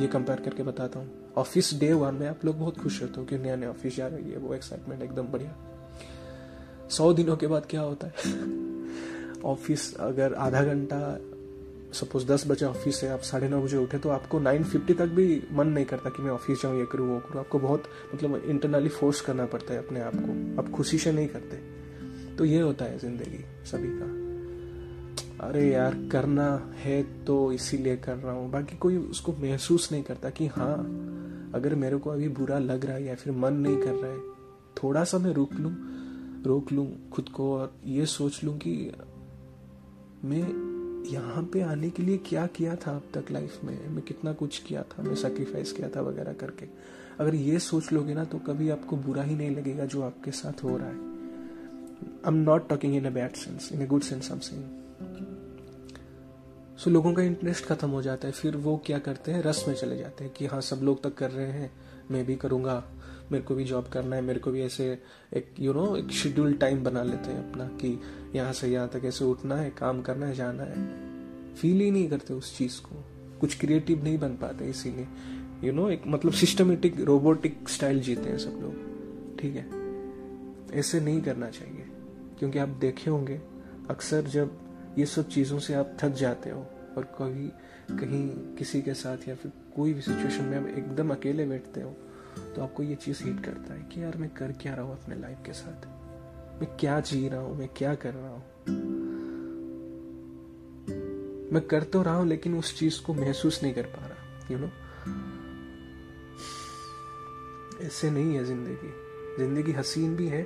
ये 0.00 0.06
कंपेयर 0.06 0.40
करके 0.40 0.62
बताता 0.62 0.98
हूँ। 0.98 1.10
ऑफ़िस 1.36 1.74
डे 1.74 1.92
वन 1.92 2.14
में 2.14 2.28
आप 2.28 2.44
लोग 2.44 2.58
बहुत 2.58 2.78
खुश 2.78 3.02
होते 3.02 3.20
हो 3.20 3.26
कि 3.26 3.38
नया 3.38 3.56
नया 3.56 3.70
ऑफ़िस 3.70 3.96
जा 3.96 4.06
रही 4.06 4.30
है 4.30 4.38
वो 4.38 4.54
एक्साइटमेंट 4.54 5.02
एकदम 5.02 5.22
बढ़िया। 5.22 5.56
सौ 6.90 7.12
दिनों 7.12 7.36
के 7.36 7.46
बाद 7.46 7.66
क्या 7.70 7.80
होता 7.80 8.06
है? 8.06 8.12
ऑफ़िस 9.44 9.96
अगर 9.96 10.34
आधा 10.34 10.62
घंटा 10.64 11.18
सपोज़ 11.94 12.26
दस 12.26 12.44
बजे 12.48 12.66
ऑफ़िस 12.66 13.02
है 13.04 13.10
आप 13.10 13.20
साढ़े 13.20 13.48
नौ 13.48 13.60
बजे 13.62 13.76
उठे 13.76 13.98
तो 13.98 14.08
आपको 14.08 14.38
नाइन 14.40 14.64
फिफ्टी 14.64 14.94
तक 14.94 15.08
भी 15.08 15.42
मन 15.52 15.68
नहीं 15.68 15.84
करता 15.84 16.10
कि 16.10 16.22
मैं 16.22 16.30
ऑफ़िस 16.30 16.62
जाऊँ, 16.62 16.78
ये 16.78 16.86
करूँ, 16.92 17.08
वो 17.08 17.18
करूँ। 17.20 17.40
आपको 17.40 17.58
बहुत 17.58 17.84
मतलब 18.14 18.42
इंटरनली 18.46 18.88
फोर्स 18.88 19.20
करना 19.20 19.46
पड़ता 19.46 19.74
है 19.74 19.78
अपने 19.78 20.00
आप 20.00 20.16
को। 20.16 20.62
आप 20.62 20.70
खुशी 20.70 20.98
से 20.98 21.12
नहीं 21.12 21.28
करते। 21.28 21.56
तो 22.36 22.44
ये 22.44 22.60
होता 22.60 22.84
है 22.84 22.98
ज़िंदगी 22.98 23.44
सभी 23.64 23.88
का। 23.92 25.46
अरे 25.48 25.64
यार, 25.70 25.94
करना 26.12 26.72
है 26.76 27.02
तो 27.24 27.52
इसीलिए 27.52 27.96
कर 27.96 28.16
रहा 28.16 28.32
हूँ। 28.32 28.50
बाकी 28.50 28.76
कोई 28.76 28.96
उसको 28.96 29.32
महसूस 29.32 29.90
नहीं 29.92 30.02
करता 30.02 30.30
कि 30.30 30.46
हाँ 30.46 30.76
अगर 31.54 31.74
मेरे 31.74 31.96
को 31.96 32.10
अभी 32.10 32.28
बुरा 32.28 32.58
लग 32.58 32.84
रहा 32.84 32.96
है 32.96 33.04
या 33.04 33.14
फिर 33.14 33.32
मन 33.32 33.54
नहीं 33.54 33.76
कर 33.76 33.92
रहा 33.92 34.12
है, 34.12 34.18
थोड़ा 34.82 35.04
सा 35.04 35.18
मैं 35.18 35.32
रुक 35.32 35.54
लूँ, 35.54 35.72
रोक 36.46 36.72
लूँ 36.72 36.86
खुद 37.10 37.28
को 37.28 37.52
और 37.54 37.74
ये 37.86 38.06
सोच 38.06 38.42
लूँ 38.44 38.56
कि 38.58 38.74
मैं 40.24 40.63
यहाँ 41.04 41.42
पे 41.52 41.60
आने 41.60 41.90
के 41.90 42.02
लिए 42.02 42.18
क्या 42.18 42.46
किया 42.46 42.74
था 42.76 42.94
अब 42.96 43.08
तक 43.14 43.30
लाइफ 43.30 43.58
में? 43.64 43.88
मैं 43.88 44.02
कितना 44.02 44.32
कुछ 44.32 44.58
किया 44.58 44.82
था? 44.82 45.02
मैं 45.02 45.14
सेक्रीफाइस 45.14 45.72
किया 45.72 45.88
था 45.88 46.00
वगैरह 46.00 46.32
करके। 46.32 46.66
अगर 47.20 47.34
ये 47.34 47.58
सोच 47.58 47.92
लोगे 47.92 48.14
ना 48.14 48.24
तो 48.24 48.38
कभी 48.38 48.68
आपको 48.68 48.96
बुरा 48.96 49.22
ही 49.22 49.34
नहीं 49.34 49.50
लगेगा 49.50 49.84
जो 49.84 50.02
आपके 50.02 50.30
साथ 50.30 50.62
हो 50.64 50.76
रहा 50.76 50.88
है। 50.88 50.94
I 50.94 52.28
am 52.28 52.34
not 52.34 52.68
talking 52.68 52.94
in 52.96 53.04
a 53.04 53.10
bad 53.10 53.34
sense 53.34 53.70
in 53.72 53.84
a 53.84 53.86
good 53.86 54.02
sense 54.02 54.32
I 54.32 54.38
saying 54.40 54.64
so 56.78 56.90
लोगों 56.90 57.12
का 57.14 57.22
इंटरेस्ट 57.22 57.64
खत्म 57.64 57.88
हो 57.88 58.02
जाता 58.02 58.26
है, 58.26 58.32
फिर 58.32 58.56
वो 58.56 58.76
क्या 58.86 58.98
करते 58.98 59.32
हैं? 59.32 59.42
रस 59.42 59.64
में 59.68 59.74
चले 59.74 59.96
जाते 59.96 60.24
हैं 60.24 60.32
कि 60.32 60.46
हाँ 60.46 60.60
सब 60.60 60.80
लोग 60.82 61.02
तक 61.02 61.14
कर 61.14 61.30
रहे 61.30 61.50
हैं, 61.50 61.70
मैं 62.10 62.24
भी 62.26 62.36
करूँगा। 62.36 62.82
मेरे 63.32 63.44
को 63.44 63.54
भी 63.54 63.64
जॉब 63.64 63.88
करना 63.88 64.16
है 64.16 64.22
मेरे 64.22 64.40
को 64.40 64.50
भी 64.50 64.62
ऐसे 64.62 64.98
एक 65.34 65.50
यू 65.60 65.72
you 65.72 65.82
नो 65.82 65.86
know, 65.86 66.04
एक 66.04 66.10
शेड्यूल 66.10 66.54
टाइम 66.54 66.84
बना 66.84 67.02
लेते 67.02 67.30
हैं 67.30 67.50
अपना 67.50 67.64
कि 67.64 68.00
यहाँ 68.34 68.52
से 68.52 68.68
यहाँ 68.68 68.88
तक 68.88 69.00
ऐसे 69.04 69.24
उठना 69.24 69.56
है 69.56 69.70
काम 69.70 70.02
करना 70.02 70.26
है 70.26 70.34
जाना 70.34 70.62
है। 70.62 71.04
फील 71.54 71.80
ही 71.80 71.90
नहीं 71.90 72.08
करते 72.08 72.34
उस 72.34 72.58
चीज़ 72.58 72.80
को। 72.80 73.04
कुछ 73.40 73.58
क्रिएटिव 73.58 74.04
नहीं 74.04 74.18
बन 74.18 74.28
पाते 74.28 74.64
इसीलिए। 74.64 75.06
यू 75.64 75.72
नो 75.72 75.90
एक 75.90 76.02
मतलब 76.06 76.32
सिस्टमेटिक 76.32 77.00
रोबोटिक 77.00 77.68
स्टाइल 77.68 78.00
जीते 78.00 78.22
हैं 78.22 78.38
सब 78.38 78.50
लोग। 78.50 78.74
ठीक 79.38 79.56
है? 79.56 79.84
ऐसे 80.78 81.00
नहीं 81.00 81.22
करना 81.22 81.50
चाहिए। 81.50 81.86
क्योंकि 82.38 82.58
आप 82.58 82.68
देखे 82.68 83.10
होंगे 83.10 83.40
अक्सर 83.90 84.22
जब 84.22 84.58
ये 84.98 85.06
सब 85.06 85.28
चीज़ों 85.28 85.58
से 85.58 85.74
आप 85.74 85.96
थक 86.00 86.08
जाते 86.08 86.50
हो 86.50 86.66
और 86.96 87.04
कभी 87.04 87.48
कहीं 87.98 88.28
किसी 88.56 88.82
के 88.82 88.94
साथ 88.94 89.28
या 89.28 89.34
फिर 89.34 89.52
कोई 89.76 89.94
भी 89.94 90.00
सिचुएशन 90.00 90.44
में 90.44 90.58
आप 90.58 90.78
एकदम 90.78 91.10
अकेले 91.10 91.46
बैठते 91.46 91.80
हो 91.80 91.96
तो 92.54 92.62
आपको 92.62 92.82
ये 92.82 92.94
चीज़ 92.94 93.22
हिट 93.24 93.44
करता 93.44 93.74
है 93.74 93.80
कि 93.92 94.02
यार 94.02 94.16
मैं 94.16 94.28
कर 94.30 94.52
क्या 94.52 94.74
रहा 94.74 94.84
हूँ 94.84 94.92
अपने 94.92 95.14
लाइफ 95.14 95.38
के 95.46 95.52
साथ? 95.52 95.86
मैं 96.60 96.76
क्या 96.76 97.00
जी 97.00 97.28
रहा 97.28 97.40
हूँ? 97.40 97.56
मैं 97.58 97.68
क्या 97.68 97.94
कर 97.94 98.14
रहा 98.14 98.30
हूँ? 98.30 98.42
मैं 101.52 101.60
कर 101.60 101.82
तो 101.82 102.02
रहा 102.02 102.14
हूँ, 102.14 102.26
लेकिन 102.26 102.54
उस 102.54 102.78
चीज़ 102.78 103.00
को 103.02 103.14
महसूस 103.14 103.62
नहीं 103.62 103.74
कर 103.74 103.86
पा 103.86 104.06
रहा 104.06 104.48
यू 104.50 104.58
नो 104.58 104.70
ऐसे 107.86 108.10
नहीं 108.10 108.34
है 108.34 108.44
ज़िंदगी। 108.44 108.92
ज़िंदगी 109.38 109.72
हसीन 109.72 110.16
भी 110.16 110.28
है 110.28 110.42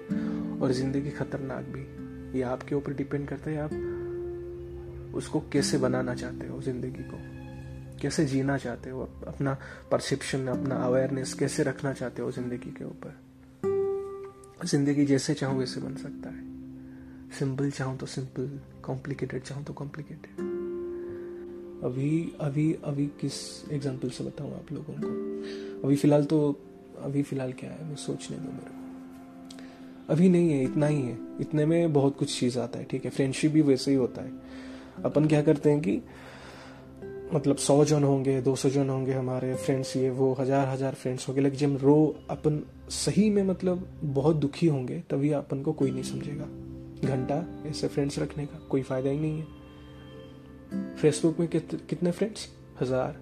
और 0.62 0.72
ज़िंदगी 0.72 1.10
खतरनाक 1.10 1.64
भी। 1.64 2.38
ये 2.38 2.42
आपके 2.44 2.74
ऊपर 2.74 2.92
डिपेंड 2.92 3.28
करता 3.28 3.50
है, 3.50 3.56
आप 3.58 5.14
उसको 5.14 5.40
कैसे 5.52 5.78
बनाना 5.78 6.14
चाहते 6.14 6.46
हो 6.46 6.60
ज़िंदगी 6.62 7.04
को? 7.04 7.37
कैसे 8.02 8.24
जीना 8.24 8.56
चाहते 8.58 8.90
हो? 8.90 9.08
अपना 9.26 9.56
परसेप्शन 9.90 10.46
अपना 10.46 10.74
अवेयरनेस 10.76 11.34
कैसे 11.34 11.62
रखना 11.62 11.92
चाहते 11.92 12.22
हो 12.22 12.30
ज़िंदगी 12.32 12.70
के 12.70 12.84
ऊपर? 12.84 13.16
ज़िंदगी 14.64 15.04
जैसे 15.06 15.34
चाहो 15.34 15.58
वैसे 15.58 15.80
बन 15.80 15.94
सकता 15.96 16.30
है। 16.30 16.46
सिंपल 17.38 17.70
चाहूँ 17.70 17.96
तो 17.98 18.06
सिंपल 18.06 18.60
कॉम्प्लिकेटेड 18.82 19.42
चाहूँ 19.42 19.64
तो 19.64 19.72
कॉम्प्लिकेटेड 19.72 20.46
अभी 21.84 22.32
अभी 22.40 22.72
अभी 22.84 23.06
किस 23.20 23.34
एग्ज़ाम्पल 23.70 24.10
से 24.10 24.24
बताऊँ 24.24 24.54
आप 24.54 24.72
लोगों 24.72 24.94
को? 24.94 25.08
अभी 25.86 25.96
फ़िलहाल 25.96 26.24
तो 26.24 26.60
अभी 27.02 27.22
फ़िलहाल 27.22 27.52
क्या 27.52 27.70
है? 27.70 27.88
मैं 27.88 27.96
सोचने 27.96 28.36
दो 28.36 28.52
मेरे 28.52 28.70
को। 28.70 30.12
अभी 30.12 30.28
नहीं 30.28 30.50
है, 30.50 30.64
इतना 30.64 30.86
ही 30.86 31.02
है। 31.02 31.18
इतने 31.40 31.66
में 31.66 31.92
बहुत 31.92 32.18
कुछ 32.18 32.40
चीज़ 32.40 32.58
आता 32.58 32.78
है, 32.78 32.84
ठीक 32.84 33.04
है? 33.04 33.10
फ्रेंडशिप 33.10 33.52
भी 33.52 33.62
वैसे 33.62 33.90
ही 33.90 33.96
होता 33.96 34.22
है। 34.22 34.32
अपन 35.04 35.26
क्या 35.26 35.42
करते 35.42 35.70
हैं 35.70 35.80
कि 35.80 36.00
मतलब 37.34 37.56
सौ 37.56 37.84
जन 37.84 38.04
होंगे 38.04 38.40
दो 38.42 38.54
सौ 38.56 38.68
जन 38.70 38.88
होंगे 38.90 39.12
हमारे 39.12 39.54
फ्रेंड्स 39.54 39.96
ये 39.96 40.10
वो 40.10 40.32
हज़ार 40.40 40.68
हज़ार 40.68 40.94
फ्रेंड्स 40.94 41.28
होंगे। 41.28 41.40
लेकिन 41.40 41.58
जब 41.58 41.84
रो 41.84 42.16
अपन 42.30 42.62
सही 42.90 43.28
में 43.30 43.42
मतलब 43.42 43.86
बहुत 44.04 44.36
दुखी 44.36 44.66
होंगे 44.66 45.02
तभी 45.10 45.30
अपन 45.32 45.62
को 45.62 45.72
कोई 45.72 45.90
नहीं 45.90 46.02
समझेगा। 46.02 46.44
घंटा 47.06 47.44
ऐसे 47.66 47.88
फ्रेंड्स 47.88 48.18
रखने 48.18 48.46
का 48.46 48.58
कोई 48.70 48.82
फ़ायदा 48.82 49.10
ही 49.10 49.18
नहीं 49.18 49.38
है। 49.38 50.96
फेसबुक 50.96 51.40
में 51.40 51.48
कित, 51.48 51.80
कितने 51.90 52.10
फ्रेंड्स 52.10 52.48
हज़ार। 52.80 53.20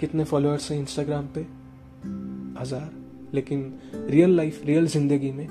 कितने 0.00 0.24
फॉलोअर्स 0.24 0.70
हैं 0.70 0.78
इंस्टाग्राम 0.78 1.26
पे? 1.34 1.46
हज़ार। 2.60 2.90
लेकिन 3.34 3.72
रियल 4.10 4.36
लाइफ 4.36 4.64
रियल 4.66 4.86
ज़िंदगी 4.86 5.32
में 5.32 5.46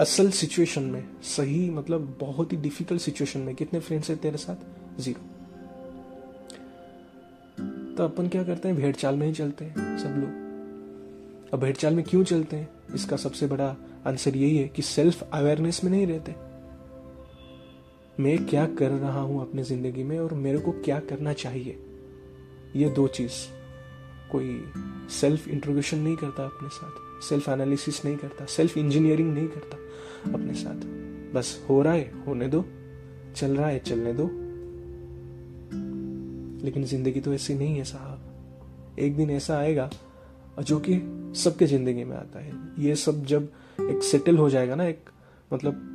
असल 0.00 0.30
सिचुएशन 0.32 0.82
में 0.82 1.04
सही 1.26 1.68
मतलब 1.70 2.16
बहुत 2.20 2.52
ही 2.52 2.56
डिफ़िकल्ट 2.58 3.00
सिचुएशन 3.00 3.40
में 3.40 3.54
कितने 3.54 3.80
फ्रेंड्स 3.80 4.10
हैं 4.10 4.18
तेरे 4.18 4.38
साथ? 4.38 5.00
ज़ीरो 5.00 5.39
तो 8.00 8.04
अपन 8.04 8.28
क्या 8.28 8.44
करते 8.44 8.68
हैं? 8.68 8.76
भेड़ 8.76 8.96
चाल 8.96 9.16
में 9.16 9.26
ही 9.26 9.32
चलते 9.32 9.64
हैं, 9.64 9.98
सब 9.98 10.08
लोग। 10.08 11.50
अब 11.54 11.60
भेड़ 11.60 11.76
चाल 11.76 11.94
में 11.94 12.04
क्यों 12.04 12.24
चलते 12.24 12.56
हैं? 12.56 12.94
इसका 12.94 13.16
सबसे 13.16 13.46
बड़ा 13.46 13.76
आंसर 14.06 14.36
यही 14.36 14.56
है 14.56 14.68
कि 14.68 14.82
सेल्फ 14.82 15.30
अवेयरनेस 15.32 15.84
में 15.84 15.90
नहीं 15.90 16.06
रहते। 16.06 16.34
मैं 18.22 18.46
क्या 18.46 18.66
कर 18.66 18.90
रहा 18.90 19.20
हूँ 19.20 19.40
अपनी 19.40 19.62
ज़िंदगी 19.62 20.02
में 20.02 20.18
और 20.18 20.34
मेरे 20.34 20.58
को 20.58 20.72
क्या 20.72 21.00
करना 21.00 21.32
चाहिए? 21.32 21.78
ये 22.76 22.90
दो 22.90 23.08
चीज़। 23.08 23.32
कोई 24.32 24.64
सेल्फ 25.10 25.48
इंट्रोगेशन 25.48 25.98
नहीं 25.98 26.16
करता 26.16 26.44
अपने 26.44 26.68
साथ 26.68 27.22
सेल्फ 27.28 27.48
एनालिसिस 27.48 28.04
नहीं 28.04 28.16
करता 28.16 28.44
सेल्फ 28.44 28.78
इंजीनियरिंग 28.78 29.34
नहीं 29.34 29.48
करता 29.48 29.76
अपने 30.32 30.54
साथ। 30.54 30.86
बस 31.34 31.66
हो 31.68 31.82
रहा 31.82 31.92
है, 31.92 32.24
होने 32.26 32.48
दो। 32.48 32.64
चल 33.36 33.56
रहा 33.56 33.68
है, 33.68 33.78
चलने 33.78 34.12
दो। 34.12 34.39
लेकिन 36.64 36.84
ज़िंदगी 36.84 37.20
तो 37.20 37.34
ऐसी 37.34 37.54
नहीं 37.54 37.76
है, 37.76 37.84
साहब। 37.84 38.96
एक 38.98 39.16
दिन 39.16 39.30
ऐसा 39.30 39.58
आएगा 39.58 39.90
जो 40.60 40.78
कि 40.80 40.94
सबके 41.36 41.66
ज़िंदगी 41.66 42.04
में 42.04 42.16
आता 42.16 42.38
है। 42.38 42.52
ये 42.78 42.94
सब 42.96 43.24
जब 43.24 43.52
एक 43.80 44.02
सेटल 44.02 44.36
हो 44.36 44.50
जाएगा 44.50 44.74
ना, 44.74 44.84
एक 44.84 45.10
मतलब 45.52 45.86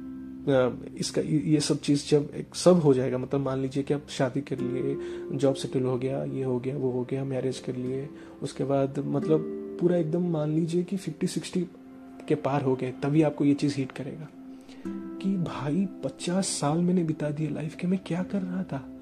इसका 0.98 1.22
ये 1.22 1.60
सब 1.60 1.80
चीज़ 1.80 2.10
जब 2.10 2.30
एक 2.36 2.56
सब 2.56 2.80
हो 2.80 2.94
जाएगा 2.94 3.18
मतलब 3.18 3.42
मान 3.42 3.60
लीजिए 3.60 3.84
कि 3.84 3.94
आप 3.94 4.08
शादी 4.10 4.42
कर 4.42 4.60
लिए 4.60 5.38
जॉब 5.38 5.56
सेटल 5.56 5.84
हो 5.84 5.98
गया, 5.98 6.24
ये 6.24 6.44
हो 6.44 6.60
गया, 6.60 6.78
वो 6.78 6.92
हो 6.92 7.04
गया 7.04 7.24
मैरिज 7.24 7.60
कर 7.60 7.76
लिए, 7.76 8.10
उसके 8.42 8.64
बाद 8.64 9.00
मतलब 9.00 9.46
पूरा 9.82 9.98
एकदम 9.98 10.30
मान 10.30 10.52
लीजिए 10.52 10.84
कि 10.84 10.98
फिफ्टी 10.98 11.28
सिक्सटी 11.28 11.62
के 12.28 12.36
पार 12.36 12.62
हो 12.62 12.76
गए, 12.76 12.92
तभी 12.92 13.22
आपको 13.22 13.46
ये 13.46 13.54
चीज़ 13.54 13.76
हिट 13.76 13.92
करेगा। 13.92 14.28
कि 15.22 15.38
भाई, 15.38 15.88
पचास 16.04 16.48
साल 16.48 16.78
मैंने 16.78 17.04
बिता 17.04 17.30
दिए 17.30 17.50
लाइफ 17.50 17.76
के 17.76 17.88
मैं 17.88 18.00
क्या 18.06 18.24
कर 18.24 18.42
रहा 18.42 18.64
था? 18.64 18.95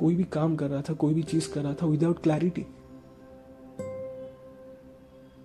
कोई 0.00 0.14
भी 0.14 0.24
काम 0.24 0.56
कर 0.56 0.68
रहा 0.68 0.82
था, 0.82 0.92
कोई 0.92 1.14
भी 1.14 1.22
चीज़ 1.22 1.52
कर 1.52 1.62
रहा 1.62 1.74
था 1.74 1.86
विदाउट 1.86 2.22
क्लैरिटी 2.22 2.66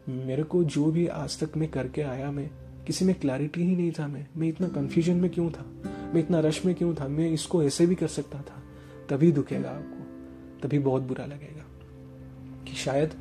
मेरे 0.09 0.43
को 0.43 0.63
जो 0.63 0.91
भी 0.91 1.07
आज 1.07 1.39
तक 1.39 1.57
मैं 1.57 1.69
करके 1.69 2.01
आया, 2.01 2.31
मैं 2.31 2.51
किसी 2.87 3.05
में 3.05 3.15
क्लैरिटी 3.15 3.61
ही 3.61 3.75
नहीं 3.75 3.91
था 3.91 4.07
मैं। 4.07 4.27
मैं 4.37 4.47
इतना 4.47 4.67
कंफ्यूजन 4.67 5.13
में 5.13 5.31
क्यों 5.31 5.51
था? 5.51 5.65
मैं 5.85 6.19
इतना 6.19 6.39
रश 6.39 6.65
में 6.65 6.75
क्यों 6.75 6.95
था? 6.95 7.07
मैं 7.07 7.31
इसको 7.31 7.63
ऐसे 7.63 7.85
भी 7.85 7.95
कर 7.95 8.07
सकता 8.07 8.37
था, 8.37 8.63
तभी 9.09 9.31
दुखेगा 9.31 9.69
आपको, 9.69 10.03
तभी 10.67 10.79
बहुत 10.79 11.03
बुरा 11.03 11.25
लगेगा। 11.25 11.65
कि 12.63 12.73
शायद 12.73 13.13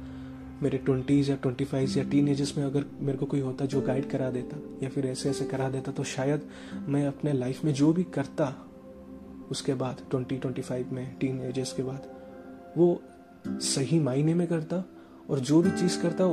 मेरे 0.62 0.79
ट्वेंटीज 0.79 1.31
या 1.31 1.37
ट्वेंटी 1.37 1.64
फाइव 1.64 1.91
या 1.97 2.05
टीन 2.05 2.29
एजेस 2.29 2.55
में 2.59 2.64
अगर 2.64 2.85
मेरे 3.00 3.19
को 3.19 3.26
कोई 3.26 3.41
होता 3.41 3.64
जो 3.64 3.81
गाइड 3.81 4.11
करा 4.11 4.31
देता 4.31 4.57
या 4.83 4.88
फिर 4.88 5.07
ऐसे 5.07 5.31
ऐसे 5.31 5.45
करा 5.45 5.71
देता 5.71 5.93
तो 5.93 6.05
शायद 6.05 6.43
मैं 6.88 7.07
अपने 7.07 7.33
लाइफ 7.33 7.64
में 7.64 7.75
जो 7.75 7.93
भी 7.93 8.05
करता 8.05 8.63
उसके 9.51 9.75
बाद 9.75 10.01
ट्वेंटी 10.11 10.37
ट्वेंटी 10.37 10.63
फाइव 10.63 10.89
में 10.93 11.17
टीन 11.19 11.41
एजेस 11.41 11.75
के 11.77 11.83
बाद, 11.83 12.15
वो 12.77 13.03
सही 13.49 13.99
मायने 13.99 14.35
में 14.35 14.47
करता 14.47 14.85
और 15.31 15.39
जो 15.39 15.63
भी 15.63 15.71
चीज़ 15.71 16.03
करता, 16.03 16.27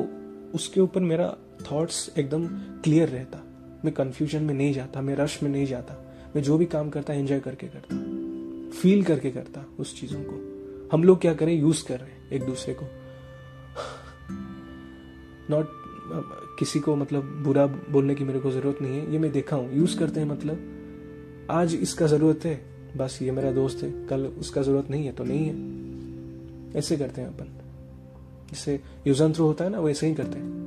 उसके 0.56 0.82
ऊपर 0.82 1.02
मेरा 1.02 1.38
थॉट्स 1.72 2.14
एकदम 2.18 2.48
क्लियर 2.82 3.10
रहता। 3.10 3.44
मैं 3.86 3.94
कन्फ्यूज़न 3.94 4.44
में 4.44 4.54
नहीं 4.54 4.74
जाता, 4.74 5.02
मैं 5.02 5.16
रश 5.16 5.44
में 5.44 5.50
नहीं 5.50 5.66
जाता। 5.66 6.16
मैं 6.36 6.44
जो 6.44 6.58
भी 6.58 6.66
काम 6.66 6.90
करता 6.90 7.14
एंजॉय 7.14 7.40
करके 7.40 7.68
करता। 7.68 7.96
फील 8.80 9.04
करके 9.04 9.32
करता 9.32 9.66
उस 9.80 10.02
चीज़ों 10.02 10.22
को। 10.24 10.52
हम 10.94 11.04
लोग 11.04 11.22
क्या 11.22 11.34
करें? 11.34 11.54
यूज़ 11.54 11.88
कर 11.88 12.00
रहे 12.00 12.10
हैं 12.10 12.32
एक 12.32 12.44
दूसरे 12.44 12.74
को। 12.74 12.86
नॉट 15.50 15.68
किसी 16.60 16.80
को 16.80 16.96
मतलब 16.96 17.44
बुरा 17.44 17.68
बोलने 17.68 18.16
की 18.16 18.24
मेरे 18.24 18.40
को 18.40 18.52
ज़रूरत 18.52 18.82
नहीं 18.82 19.00
है। 19.00 19.12
ये 19.12 19.20
मैं 19.20 19.32
देखा 19.32 19.56
हूँ। 19.56 19.74
यूज़ 19.74 20.00
करते 20.00 20.20
हैं 20.20 20.28
मतलब। 20.28 20.78
आज 21.52 21.76
इसका 21.76 22.08
ज़रूरत 22.08 22.46
है। 22.46 22.71
बस 22.98 23.20
ये 23.22 23.32
मेरा 23.32 23.52
दोस्त 23.52 23.84
है, 23.84 24.08
कल 24.08 24.26
उसका 24.26 24.62
ज़रूरत 24.62 24.90
नहीं 24.90 25.06
है 25.06 25.12
तो 25.12 25.24
नहीं 25.24 25.46
है। 25.46 25.82
ऐसे 26.80 26.98
करते 26.98 27.22
हैं 27.22 27.28
अपन। 27.28 27.46
जिससे 28.50 28.82
यूजन 29.08 29.34
थ्रू 29.34 29.46
होता 29.46 29.66
है 29.66 29.72
ना 29.72 29.80
वो 29.80 29.90
ऐसे 29.90 30.08
ही 30.08 30.16
करते 30.16 30.40
हैं। 30.40 30.62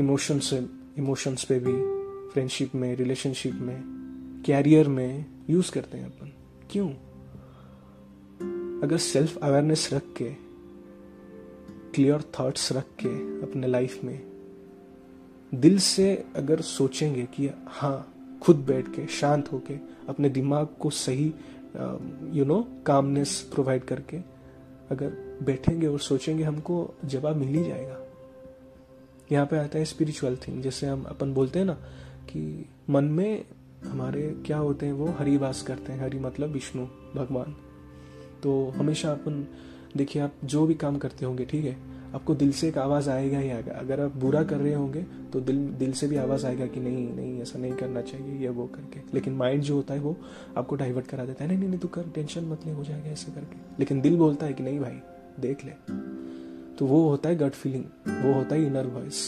इमोशन 0.00 0.38
से 0.38 0.66
इमोशंस 0.98 1.44
पे 1.44 1.58
भी 1.58 1.72
फ्रेंडशिप 2.32 2.74
में 2.74 2.96
रिलेशनशिप 2.96 3.54
में 3.54 3.82
कैरियर 4.46 4.88
में 4.88 5.26
यूज़ 5.50 5.72
करते 5.72 5.98
हैं 5.98 6.06
अपन। 6.06 6.32
क्यों? 6.70 6.90
अगर 8.80 8.96
सेल्फ 8.96 9.36
अवेयरनेस 9.36 9.90
रख 9.92 10.02
के 10.16 10.30
क्लियर 11.94 12.22
थॉट्स 12.40 12.72
रख 12.72 12.84
के 12.84 13.42
अपने 13.42 13.66
लाइफ 13.66 14.04
में, 14.04 14.26
दिल 15.54 15.78
से 15.78 16.24
अगर 16.36 16.60
सोचेंगे 16.60 17.22
कि 17.22 17.50
हाँ 17.66 18.13
खुद 18.44 18.56
बैठ 18.56 18.88
के, 18.88 19.06
शांत 19.06 19.52
होके, 19.52 19.74
अपने 20.08 20.28
दिमाग 20.28 20.68
को 20.80 20.90
सही 20.90 21.32
यू 22.32 22.44
नो 22.44 22.60
कामनेस 22.86 23.40
प्रोवाइड 23.54 23.84
करके 23.84 24.16
अगर 24.90 25.38
बैठेंगे 25.42 25.86
और 25.86 26.00
सोचेंगे, 26.00 26.44
हमको 26.44 26.94
जवाब 27.04 27.36
मिल 27.36 27.48
ही 27.48 27.64
जाएगा। 27.64 27.98
यहाँ 29.32 29.46
पे 29.46 29.58
आता 29.58 29.78
है 29.78 29.84
स्पिरिचुअल 29.84 30.36
थिंग 30.36 30.62
जैसे 30.62 30.86
हम 30.86 31.02
अपन 31.02 31.32
बोलते 31.34 31.58
हैं 31.58 31.66
ना 31.66 31.74
कि 32.28 32.68
मन 32.90 33.04
में 33.04 33.44
हमारे 33.84 34.22
क्या 34.46 34.58
होते 34.58 34.86
हैं, 34.86 34.92
वो 34.92 35.06
हरिवास 35.18 35.62
करते 35.62 35.92
हैं, 35.92 36.00
हरि 36.00 36.18
मतलब 36.18 36.50
विष्णु, 36.50 36.86
भगवान। 37.14 37.54
तो 38.42 38.68
हमेशा 38.76 39.12
अपन, 39.12 39.46
देखिए 39.96 40.22
आप 40.22 40.32
जो 40.44 40.66
भी 40.66 40.74
काम 40.74 40.98
करते 40.98 41.26
होंगे, 41.26 41.44
ठीक 41.44 41.64
है? 41.64 41.93
आपको 42.14 42.34
दिल 42.34 42.52
से 42.52 42.68
एक 42.68 42.78
आवाज़ 42.78 43.08
आएगा 43.10 43.38
ही 43.38 43.48
आएगा। 43.50 43.72
अगर 43.72 44.00
आप 44.00 44.16
बुरा 44.16 44.42
कर 44.42 44.56
रहे 44.56 44.74
होंगे 44.74 45.02
तो 45.32 45.40
दिल 45.40 45.66
दिल 45.78 45.92
से 45.92 46.06
भी 46.08 46.16
आवाज़ 46.16 46.46
आएगा 46.46 46.66
कि 46.66 46.80
नहीं 46.80 47.06
नहीं 47.14 47.40
ऐसा 47.42 47.58
नहीं 47.58 47.72
करना 47.72 48.00
चाहिए 48.02 48.38
ये 48.38 48.48
वो 48.48 48.66
करके। 48.66 49.00
लेकिन 49.14 49.34
माइंड 49.34 49.62
जो 49.62 49.76
होता 49.76 49.94
है 49.94 50.00
वो 50.00 50.16
आपको 50.56 50.76
डाइवर्ट 50.76 51.06
करा 51.06 51.24
देता 51.24 51.44
है। 51.44 51.48
नहीं 51.48 51.58
नहीं 51.58 51.68
नहीं 51.68 51.78
तू 51.78 51.88
कर 51.88 52.08
टेंशन 52.14 52.44
मत 52.44 52.66
ले 52.66 52.72
हो 52.72 52.84
जाएगा 52.84 53.10
ऐसे 53.10 53.32
करके। 53.32 53.56
लेकिन 53.78 54.00
दिल 54.00 54.16
बोलता 54.16 54.46
है 54.46 54.52
कि 54.52 54.62
नहीं 54.62 54.80
भाई 54.80 54.98
देख 55.40 55.64
ले। 55.64 55.72
तो 56.76 56.86
वो 56.86 57.08
होता 57.08 57.28
है 57.28 57.36
गट 57.36 57.52
फीलिंग 57.52 57.84
वो 58.24 58.32
होता 58.32 58.54
है 58.54 58.66
इनर 58.66 58.86
वॉइस 58.86 59.18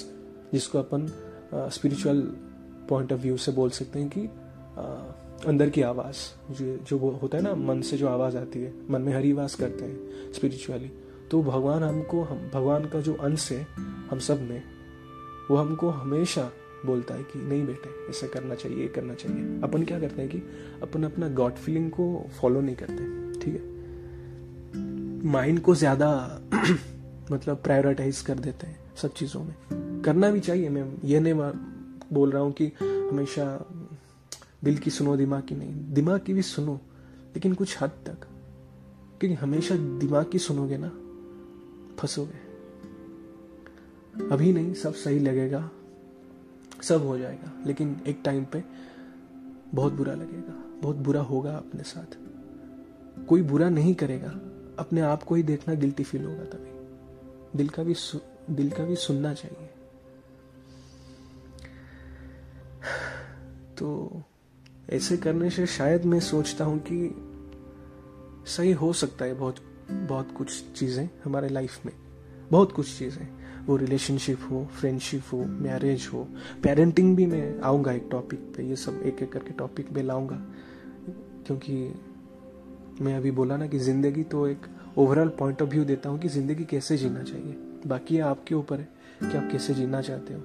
जिसको 0.53 0.79
अपन 0.79 1.07
स्पिरिचुअल 1.55 2.21
पॉइंट 2.89 3.13
ऑफ़ 3.13 3.21
व्यू 3.21 3.37
से 3.37 3.53
बोल 3.53 3.71
सकते 3.71 3.99
हैं 3.99 4.09
कि 4.09 4.29
आ, 4.79 4.83
अंदर 5.47 5.71
की 5.71 5.83
आवाज़ 5.83 6.53
जो 6.53 6.77
जो 6.89 6.99
होता 7.23 7.39
है 7.39 7.45
ना 7.45 7.55
मन 7.55 7.81
से 7.81 7.97
जो 7.97 8.09
आवाज़ 8.09 8.37
आती 8.37 8.63
है 8.63 8.73
मन 8.91 9.03
में 9.03 9.13
हरिवास 9.15 9.55
करते 9.55 9.85
हैं 9.85 10.33
स्पिरिचुअली 10.33 10.91
तो 11.31 11.43
भगवान 11.43 11.83
हमको, 11.83 12.23
हम, 12.23 12.51
भगवान 12.55 12.85
का 12.85 13.01
जो 13.01 13.15
अंश 13.15 13.53
है, 13.53 13.67
हम 14.11 14.19
सब 14.19 14.41
में, 14.41 14.63
वो 15.51 15.57
हमको 15.57 15.89
हमेशा 15.89 16.51
बोलता 16.87 17.15
है 17.15 17.23
कि 17.23 17.39
नहीं 17.39 17.67
बेटे, 17.67 18.11
ऐसा 18.11 18.27
करना 18.27 18.55
चाहिए, 18.55 18.79
ये 18.79 18.89
करना 18.89 19.15
चाहिए। 19.15 19.61
अपन 19.63 19.85
क्या 19.85 20.01
करते 20.01 20.23
हैं 20.23 20.31
कि 20.31 20.39
अपन 20.83 21.03
अपना 21.03 21.29
गॉड 21.29 21.53
फीलिंग 21.53 21.91
को 21.91 22.27
फॉलो 22.41 22.61
नहीं 22.61 22.77
करते, 22.77 23.41
ठीक 23.41 23.55
है? 23.55 23.75
माइंड 25.27 25.61
को 25.61 25.75
ज़्यादा 25.75 26.41
मतलब 27.33 27.57
प्रायोरिटाइज 27.57 28.21
कर 28.21 28.35
देते 28.35 28.67
हैं 28.67 28.79
सब 28.97 29.13
चीज़ों 29.13 29.45
में। 29.45 30.03
करना 30.03 30.31
भी 30.31 30.41
चाहिए, 30.41 30.69
मैं 30.69 30.99
ये 31.05 31.21
नहीं 31.21 31.35
बोल 32.13 32.31
रहा 32.31 32.43
हूँ 32.43 32.53
कि 32.53 32.67
हमेशा 32.83 33.67
दिल 34.65 34.79
की 34.79 34.91
सुनो, 34.91 35.17
दिमाग 35.17 35.43
की 35.43 35.55
नहीं। 35.55 35.75
दिमाग 35.95 36.21
की 36.21 36.35
भी 36.35 36.43
सुनो, 36.43 36.81
लेकिन 37.35 37.55
कुछ 37.55 37.83
हद 37.83 37.91
तक, 37.91 38.27
क्योंकि 39.21 39.35
हमेशा 39.35 39.77
दिमाग 39.77 40.31
की 40.31 40.39
सुनोगे 40.39 40.77
ना 40.77 40.91
फंसोगे 41.99 42.45
अभी 44.31 44.53
नहीं, 44.53 44.75
सब 44.75 44.95
सही 44.95 45.19
लगेगा, 45.19 45.71
सब 46.83 47.07
हो 47.07 47.19
जाएगा, 47.19 47.53
लेकिन 47.67 48.01
एक 48.07 48.21
टाइम 48.25 48.45
पे 48.45 48.65
बहुत 49.75 49.93
बुरा 49.93 50.15
लगेगा, 50.15 50.55
बहुत 50.83 50.97
बुरा 50.97 51.21
होगा 51.21 51.57
अपने 51.57 51.83
साथ। 51.83 52.17
कोई 53.27 53.43
बुरा 53.43 53.69
नहीं 53.69 53.95
करेगा, 53.95 54.31
अपने 54.79 55.01
आप 55.01 55.23
को 55.23 55.35
ही 55.35 55.43
देखना 55.43 55.75
गिल्टी 55.75 56.05
फील 56.05 56.25
होगा 56.25 56.45
तभी। 56.45 57.59
दिल 57.59 57.69
का 57.69 57.83
भी 57.83 57.95
दिल 58.51 58.71
का 58.71 58.85
भी 58.85 58.97
सुनना 58.97 59.35
चाहिए। 59.35 59.69
तो 63.79 64.23
ऐसे 64.91 65.17
करने 65.17 65.51
से 65.51 65.67
शायद 65.67 66.05
मैं 66.05 66.21
सोचता 66.21 66.65
हूँ 66.65 66.79
कि 66.91 66.99
सही 68.47 68.73
हो 68.73 68.93
सकता 68.93 69.25
है 69.25 69.35
बहुत 69.35 69.57
बहुत 69.91 70.33
कुछ 70.33 70.73
चीज़ें 70.73 71.09
हमारे 71.25 71.49
लाइफ 71.49 71.87
में। 71.87 71.93
बहुत 72.51 72.73
कुछ 72.73 72.99
चीज़ें। 72.99 73.27
वो 73.67 73.77
रिलेशनशिप 73.77 74.39
हो 74.51 74.65
फ्रेंडशिप 74.81 75.23
हो 75.33 75.39
मैरिज 75.39 76.09
हो। 76.15 76.29
पेरेंटिंग 76.63 77.17
भी 77.17 77.27
मैं 77.27 77.61
आऊँगा 77.61 77.93
एक 77.93 78.09
टॉपिक 78.11 78.39
पे, 78.39 78.63
ये 78.63 78.77
सब 78.77 79.03
एक 79.03 79.23
एक 79.23 79.33
करके 79.33 79.51
टॉपिक 79.51 79.95
पे 79.95 80.03
लाऊँगा। 80.03 80.37
क्योंकि 81.47 81.95
मैं 83.01 83.17
अभी 83.17 83.31
बोला 83.31 83.57
ना 83.57 83.67
कि 83.67 83.79
ज़िंदगी 83.79 84.23
तो 84.23 84.47
एक 84.47 84.67
ओवरऑल 84.99 85.29
पॉइंट 85.29 85.63
ऑफ़ 85.63 85.71
व्यू 85.71 85.85
देता 85.85 86.09
हूँ 86.09 86.19
कि 86.19 86.29
ज़िंदगी 86.29 86.65
कैसे 86.65 86.97
जीना 86.97 87.23
चाहिए। 87.23 87.57
बाकी 87.87 88.19
आपके 88.19 88.55
ऊपर 88.55 88.81
है 88.81 88.89
कि 89.21 89.37
आप 89.37 89.49
कैसे 89.53 89.75
जीना 89.75 90.01
चाहते 90.01 90.35
हो। 90.35 90.41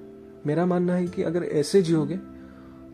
मेरा 0.46 0.66
मानना 0.66 0.94
है 0.94 1.06
कि 1.06 1.22
अगर 1.22 1.44
ऐसे 1.44 1.82
जियोगे 1.82 2.18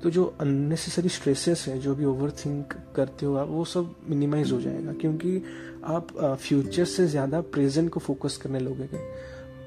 तो 0.03 0.11
जो 0.11 0.25
अननेसेसरी 0.41 1.09
स्ट्रेसेस 1.09 1.65
है, 1.69 1.79
जो 1.79 1.95
भी 1.95 2.05
ओवर 2.05 2.31
थिंक 2.45 2.75
करते 2.97 3.27
हो 3.27 3.35
आप, 3.35 3.49
वो 3.49 3.65
सब 3.65 3.95
मिनिमाइज 4.09 4.53
हो 4.53 4.61
जाएगा, 4.61 4.93
क्योंकि 4.93 5.43
आप 5.85 6.13
फ्यूचर 6.41 6.85
से 6.85 7.07
ज़्यादा 7.07 7.41
प्रेजेंट 7.41 7.91
को 7.91 8.01
फोकस 8.01 8.37
करने 8.37 8.61
लगोगे 8.61 9.01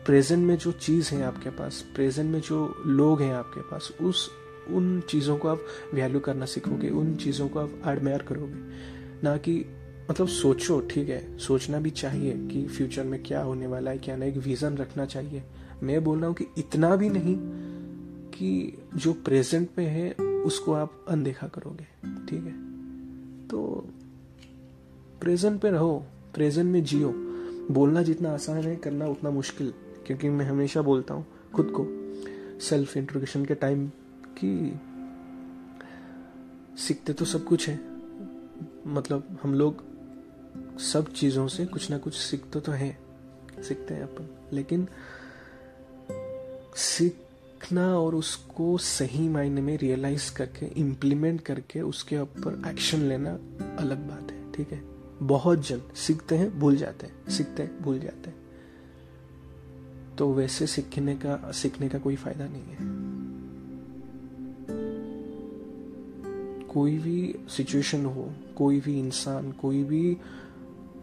प्रेजेंट 0.06 0.44
में 0.46 0.58
जो 0.58 0.72
चीज़ 0.72 1.14
है 1.16 1.22
आपके 1.24 1.50
पास 1.50 1.84
प्रेजेंट 1.96 2.32
में 2.32 2.40
जो 2.42 2.84
लोग 2.86 3.22
हैं 3.22 3.34
आपके 3.34 3.62
पास, 3.62 3.92
उस, 4.02 4.30
उन 4.70 5.02
चीज़ों 5.10 5.38
को 5.38 5.48
आप 5.48 5.66
वैल्यू 5.94 6.20
करना 6.20 6.46
सीखोगे, 6.46 6.90
उन 6.90 7.16
चीज़ों 7.16 7.48
को 7.48 7.60
आप 7.60 7.82
एडमायर 7.88 8.22
करोगे। 8.22 8.60
ना 9.24 9.36
कि 9.38 9.54
मतलब 10.10 10.28
सोचो, 10.28 10.80
ठीक 10.92 11.10
है, 11.10 11.38
सोचना 11.38 11.80
भी 11.80 11.90
चाहिए 11.92 12.34
कि 12.48 12.66
फ्यूचर 12.68 13.04
में 13.04 13.22
क्या 13.24 13.42
होने 13.42 13.68
वाला 13.68 13.92
है, 13.92 13.98
क्या 13.98 14.16
नहीं 14.16 14.32
एक 14.32 14.38
विज़न 14.38 14.78
रखना 14.78 15.06
चाहिए। 15.06 15.44
मैं 15.84 16.04
बोल 16.04 16.18
रहा 16.20 16.28
हूँ 16.28 16.36
कि 16.36 16.46
इतना 16.58 16.96
भी 16.96 17.10
नहीं 17.10 17.36
कि 18.34 18.78
जो 18.96 19.14
प्रेजेंट 19.14 19.70
में 19.78 19.86
है, 19.86 20.12
उसको 20.44 20.74
आप 20.74 21.06
अनदेखा 21.10 21.48
करोगे, 21.48 21.84
ठीक 22.26 22.44
है? 22.44 22.52
तो 23.48 23.90
प्रेजेंट 25.22 25.62
पे 25.62 25.70
रहो 25.70 26.06
प्रेजेंट 26.34 26.72
में 26.72 26.84
जियो। 26.84 27.14
बोलना 27.72 28.02
जितना 28.02 28.34
आसान 28.34 28.58
है, 28.58 28.76
करना 28.76 29.08
उतना 29.08 29.30
मुश्किल, 29.30 29.74
क्योंकि 30.06 30.30
मैं 30.30 30.46
हमेशा 30.46 30.82
बोलता 30.82 31.14
हूँ, 31.14 31.26
खुद 31.54 31.74
को 31.80 31.86
सेल्फ 32.60 32.98
इंट्रोडक्शन 32.98 33.46
के 33.46 33.56
टाइम 33.56 33.88
कि 34.38 34.80
सीखते 36.78 37.14
तो 37.14 37.26
सब 37.26 37.44
कुछ 37.44 37.70
है। 37.70 37.80
मतलब 38.88 39.40
हम 39.44 39.54
लोग 39.54 39.84
सब 40.80 41.14
चीज़ों 41.14 41.48
से 41.48 41.66
कुछ 41.66 41.90
ना 41.92 41.98
कुछ 41.98 42.14
सीखते 42.14 42.60
तो 42.60 42.72
है, 42.72 42.98
सीखते 43.68 43.94
हैं 43.94 44.04
अपन। 44.04 44.30
लेकिन 44.54 44.88
सीखना 47.62 48.00
और 48.00 48.16
उसको 48.16 48.78
सही 48.78 49.30
मायने 49.30 49.62
में 49.62 49.78
रियलाइज़ 49.78 50.34
करके 50.34 50.66
इम्प्लीमेंट 50.66 51.42
करके 51.42 51.82
उसके 51.82 52.18
ऊपर 52.18 52.62
एक्शन 52.68 53.00
लेना 53.00 53.32
अलग 53.78 54.10
बात 54.10 54.32
है, 54.32 54.52
ठीक 54.52 54.72
है? 54.72 54.82
बहुत 55.22 55.68
जल्द। 55.68 55.96
सीखते 55.96 56.38
हैं, 56.38 56.60
भूल 56.60 56.76
जाते 56.76 57.08
हैं। 57.08 57.30
सीखते 57.30 57.64
हैं, 57.64 57.82
भूल 57.82 58.00
जाते 58.00 58.30
हैं। 58.30 58.36
तो 60.18 60.34
वैसे 60.34 60.68
सीखने 60.68 61.16
का 61.16 61.52
सीखने 61.52 61.90
का 61.90 62.00
कोई 62.00 62.16
फ़ायदा 62.16 62.48
नहीं 62.48 62.64
है। 62.64 62.78
कोई 66.68 66.98
भी 66.98 67.36
सिचुएशन 67.50 68.06
हो, 68.06 68.32
कोई 68.58 68.80
भी 68.80 69.00
इंसान, 69.00 69.52
कोई 69.52 69.84
भी 69.84 70.18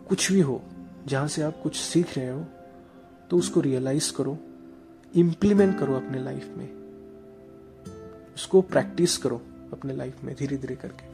कुछ 0.08 0.32
भी 0.32 0.40
हो, 0.40 0.62
जहाँ 1.06 1.28
से 1.28 1.42
आप 1.42 1.60
कुछ 1.62 1.76
सीख 1.76 2.18
रहे 2.18 2.28
हो 2.28 2.44
तो 3.30 3.36
उसको 3.36 3.60
रियलाइज़ 3.60 4.12
करो। 4.12 4.38
इम्प्लीमेंट 5.14 5.78
करो 5.78 5.94
अपने 5.94 6.22
लाइफ 6.24 6.54
में। 6.56 6.68
उसको 8.34 8.60
प्रैक्टिस 8.62 9.16
करो 9.16 9.40
अपने 9.72 9.96
लाइफ 9.96 10.24
में 10.24 10.34
धीरे 10.38 10.56
धीरे 10.56 10.76
करके। 10.76 11.06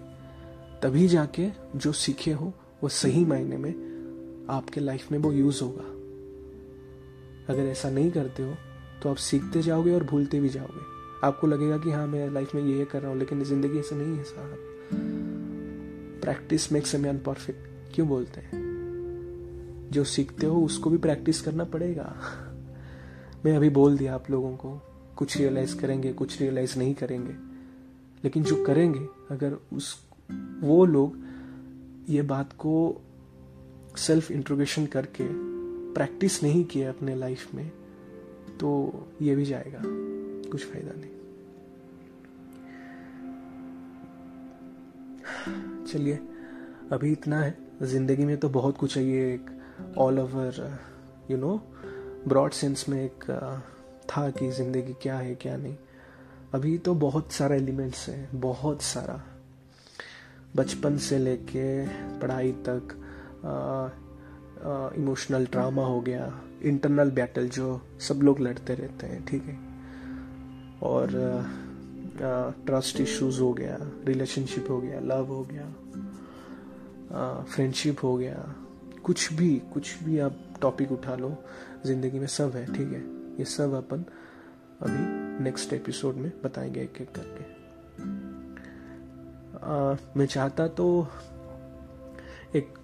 तभी 0.80 1.06
जाके 1.08 1.48
जो 1.76 1.92
सीखे 1.92 2.32
हो, 2.32 2.52
वो 2.82 2.88
सही 2.88 3.24
मायने 3.24 3.56
में 3.56 4.46
आपके 4.50 4.80
लाइफ 4.80 5.12
में 5.12 5.18
वो 5.18 5.32
यूज़ 5.32 5.62
होगा। 5.62 5.84
अगर 7.52 7.62
ऐसा 7.62 7.90
नहीं 7.90 8.10
करते 8.10 8.42
हो 8.42 8.54
तो 9.02 9.10
आप 9.10 9.16
सीखते 9.16 9.62
जाओगे 9.62 9.94
और 9.94 10.04
भूलते 10.04 10.40
भी 10.40 10.48
जाओगे। 10.48 10.92
आपको 11.26 11.46
लगेगा 11.46 11.78
कि 11.78 11.90
हाँ 11.90 12.06
मैं 12.06 12.30
लाइफ 12.30 12.54
में 12.54 12.62
ये 12.62 12.84
कर 12.84 13.02
रहा 13.02 13.10
हूँ, 13.10 13.18
लेकिन 13.18 13.44
ज़िंदगी 13.44 13.78
ऐसा 13.78 13.96
नहीं 13.96 14.16
है 14.16 14.24
साहब। 14.24 14.56
Practice 16.22 16.72
makes 16.72 16.94
a 16.94 16.98
man 16.98 17.18
perfect 17.18 17.94
क्यों 17.94 18.08
बोलते 18.08 18.40
हैं? 18.40 18.62
जो 19.92 20.04
सीखते 20.04 20.46
हो, 20.46 20.60
उसको 20.60 20.90
भी 20.90 20.98
प्रैक्टिस 20.98 21.40
करना 21.40 21.64
पड़ेगा। 21.64 22.14
मैं 23.44 23.56
अभी 23.56 23.68
बोल 23.68 23.98
दिया 23.98 24.14
आप 24.14 24.30
लोगों 24.30 24.56
को, 24.56 24.82
कुछ 25.16 25.36
रियलाइज़ 25.36 25.78
करेंगे, 25.78 26.12
कुछ 26.12 26.40
रियलाइज़ 26.40 26.78
नहीं 26.78 26.94
करेंगे। 26.94 27.32
लेकिन 28.24 28.42
जो 28.42 28.64
करेंगे, 28.64 29.08
अगर 29.30 29.56
उस, 29.72 30.06
वो 30.60 30.84
लोग 30.84 31.16
ये 32.08 32.22
बात 32.22 32.52
को 32.52 33.02
सेल्फ 33.96 34.30
इंट्रोगेशन 34.30 34.86
करके 34.86 35.24
प्रैक्टिस 35.94 36.42
नहीं 36.42 36.64
किया 36.64 36.88
अपने 36.88 37.14
लाइफ 37.16 37.54
में 37.54 37.70
तो 38.60 38.92
ये 39.22 39.36
भी 39.36 39.44
जाएगा। 39.44 39.82
कुछ 40.50 40.64
फ़ायदा 40.64 40.92
नहीं। 40.96 41.10
चलिए, 45.86 46.20
अभी 46.92 47.12
इतना 47.12 47.40
है। 47.40 47.58
ज़िंदगी 47.82 48.24
में 48.24 48.36
तो 48.36 48.48
बहुत 48.48 48.78
कुछ 48.78 48.96
है, 48.96 49.04
ये 49.04 49.34
एक 49.34 49.50
all 49.98 50.18
over 50.18 50.78
you 51.30 51.36
know 51.36 51.70
broad 52.28 52.52
sense 52.52 52.84
में 52.88 53.02
एक 53.04 53.24
uh, 53.24 53.58
था 54.10 54.28
कि 54.30 54.50
ज़िंदगी 54.50 54.92
क्या 55.02 55.16
है 55.16 55.34
क्या 55.34 55.56
नहीं। 55.56 55.76
अभी 56.54 56.76
तो 56.78 56.94
बहुत 56.94 57.32
सारा 57.32 57.56
एलिमेंट्स 57.56 58.08
है 58.08 58.28
बहुत 58.34 58.82
सारा। 58.82 59.20
बचपन 60.56 60.96
से 60.98 61.18
लेके 61.18 61.66
पढ़ाई 62.20 62.52
तक 62.68 62.94
इमोशनल 64.98 65.44
uh, 65.44 65.50
ड्रामा 65.52 65.82
uh, 65.82 65.88
हो 65.88 66.00
गया 66.00 66.32
इंटरनल 66.62 67.10
बैटल 67.10 67.48
जो 67.48 67.80
सब 68.00 68.20
लोग 68.22 68.40
लड़ते 68.40 68.74
रहते 68.74 69.06
हैं 69.06 69.24
ठीक 69.26 69.44
है। 69.44 69.58
और 70.82 71.08
ट्रस्ट 72.66 73.00
इश्यूज़ 73.00 73.40
हो 73.40 73.52
गया 73.52 73.76
रिलेशनशिप 74.06 74.66
हो 74.70 74.80
गया 74.80 75.00
लव 75.00 75.26
हो 75.26 75.42
गया 75.50 75.66
फ्रेंडशिप 77.44 78.02
हो 78.04 78.16
गया। 78.16 78.54
कुछ 79.04 79.32
भी 79.32 79.50
कुछ 79.74 80.02
भी 80.02 80.18
आप 80.18 80.36
टॉपिक 80.62 80.92
उठा 80.92 81.14
लो 81.16 81.28
ज़िंदगी 81.86 82.18
में 82.18 82.26
सब 82.26 82.52
है 82.56 82.66
ठीक 82.66 82.88
है? 82.88 83.00
ये 83.38 83.44
सब 83.44 83.72
अपन 83.74 84.04
अभी 84.80 85.42
नेक्स्ट 85.44 85.72
एपिसोड 85.72 86.14
में 86.14 86.30
बताएँगे 86.44 86.80
एक 86.80 87.00
एक 87.00 87.08
करके। 87.10 87.52
आ, 89.58 89.96
मैं 90.16 90.26
चाहता 90.26 90.66
तो 90.68 90.86
एक 92.54 92.74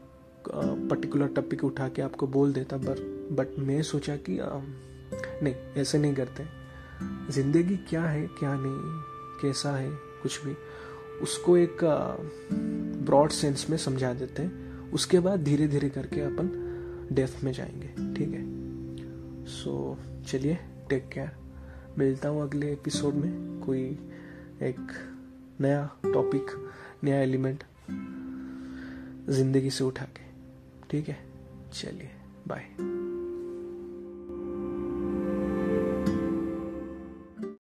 पर्टिकुलर 0.48 1.28
टॉपिक 1.28 1.64
उठा 1.64 1.88
के 1.88 2.02
आपको 2.02 2.26
बोल 2.26 2.52
देता 2.52 2.76
पर 2.78 3.00
बट 3.32 3.58
मैं 3.58 3.82
सोचा 3.82 4.16
कि 4.16 4.38
आ, 4.38 4.48
नहीं 5.42 5.54
ऐसे 5.76 5.98
नहीं 5.98 6.14
करते। 6.14 6.44
ज़िंदगी 7.32 7.76
क्या 7.76 8.02
है 8.02 8.26
क्या 8.38 8.54
नहीं 8.54 9.40
कैसा 9.42 9.76
है 9.76 9.90
कुछ 10.22 10.44
भी 10.44 10.54
उसको 11.22 11.56
एक 11.56 11.78
ब्रॉड 13.06 13.30
सेंस 13.30 13.66
में 13.70 13.76
समझा 13.76 14.12
देते 14.14 14.42
हैं। 14.42 14.92
उसके 14.92 15.20
बाद 15.20 15.42
धीरे 15.42 15.68
धीरे 15.68 15.88
करके 15.88 16.20
अपन 16.20 16.56
डेथ 17.12 17.42
में 17.44 17.52
जाएँगे 17.52 18.14
ठीक 18.14 18.34
है? 18.34 18.49
सो 19.50 19.98
so, 20.00 20.30
चलिए 20.30 20.58
टेक 20.90 21.08
केयर 21.08 21.30
मिलता 21.98 22.28
हूँ 22.28 22.42
अगले 22.42 22.72
एपिसोड 22.72 23.14
में 23.14 23.60
कोई 23.60 23.82
एक 24.62 24.92
नया 25.60 25.96
टॉपिक 26.14 26.70
नया 27.04 27.20
एलिमेंट 27.20 27.64
ज़िंदगी 29.30 29.70
से 29.70 29.84
उठा 29.84 30.04
के। 30.04 30.22
ठीक 30.90 31.08
है? 31.08 31.18
चलिए 31.72 32.10
बाय 32.48 32.99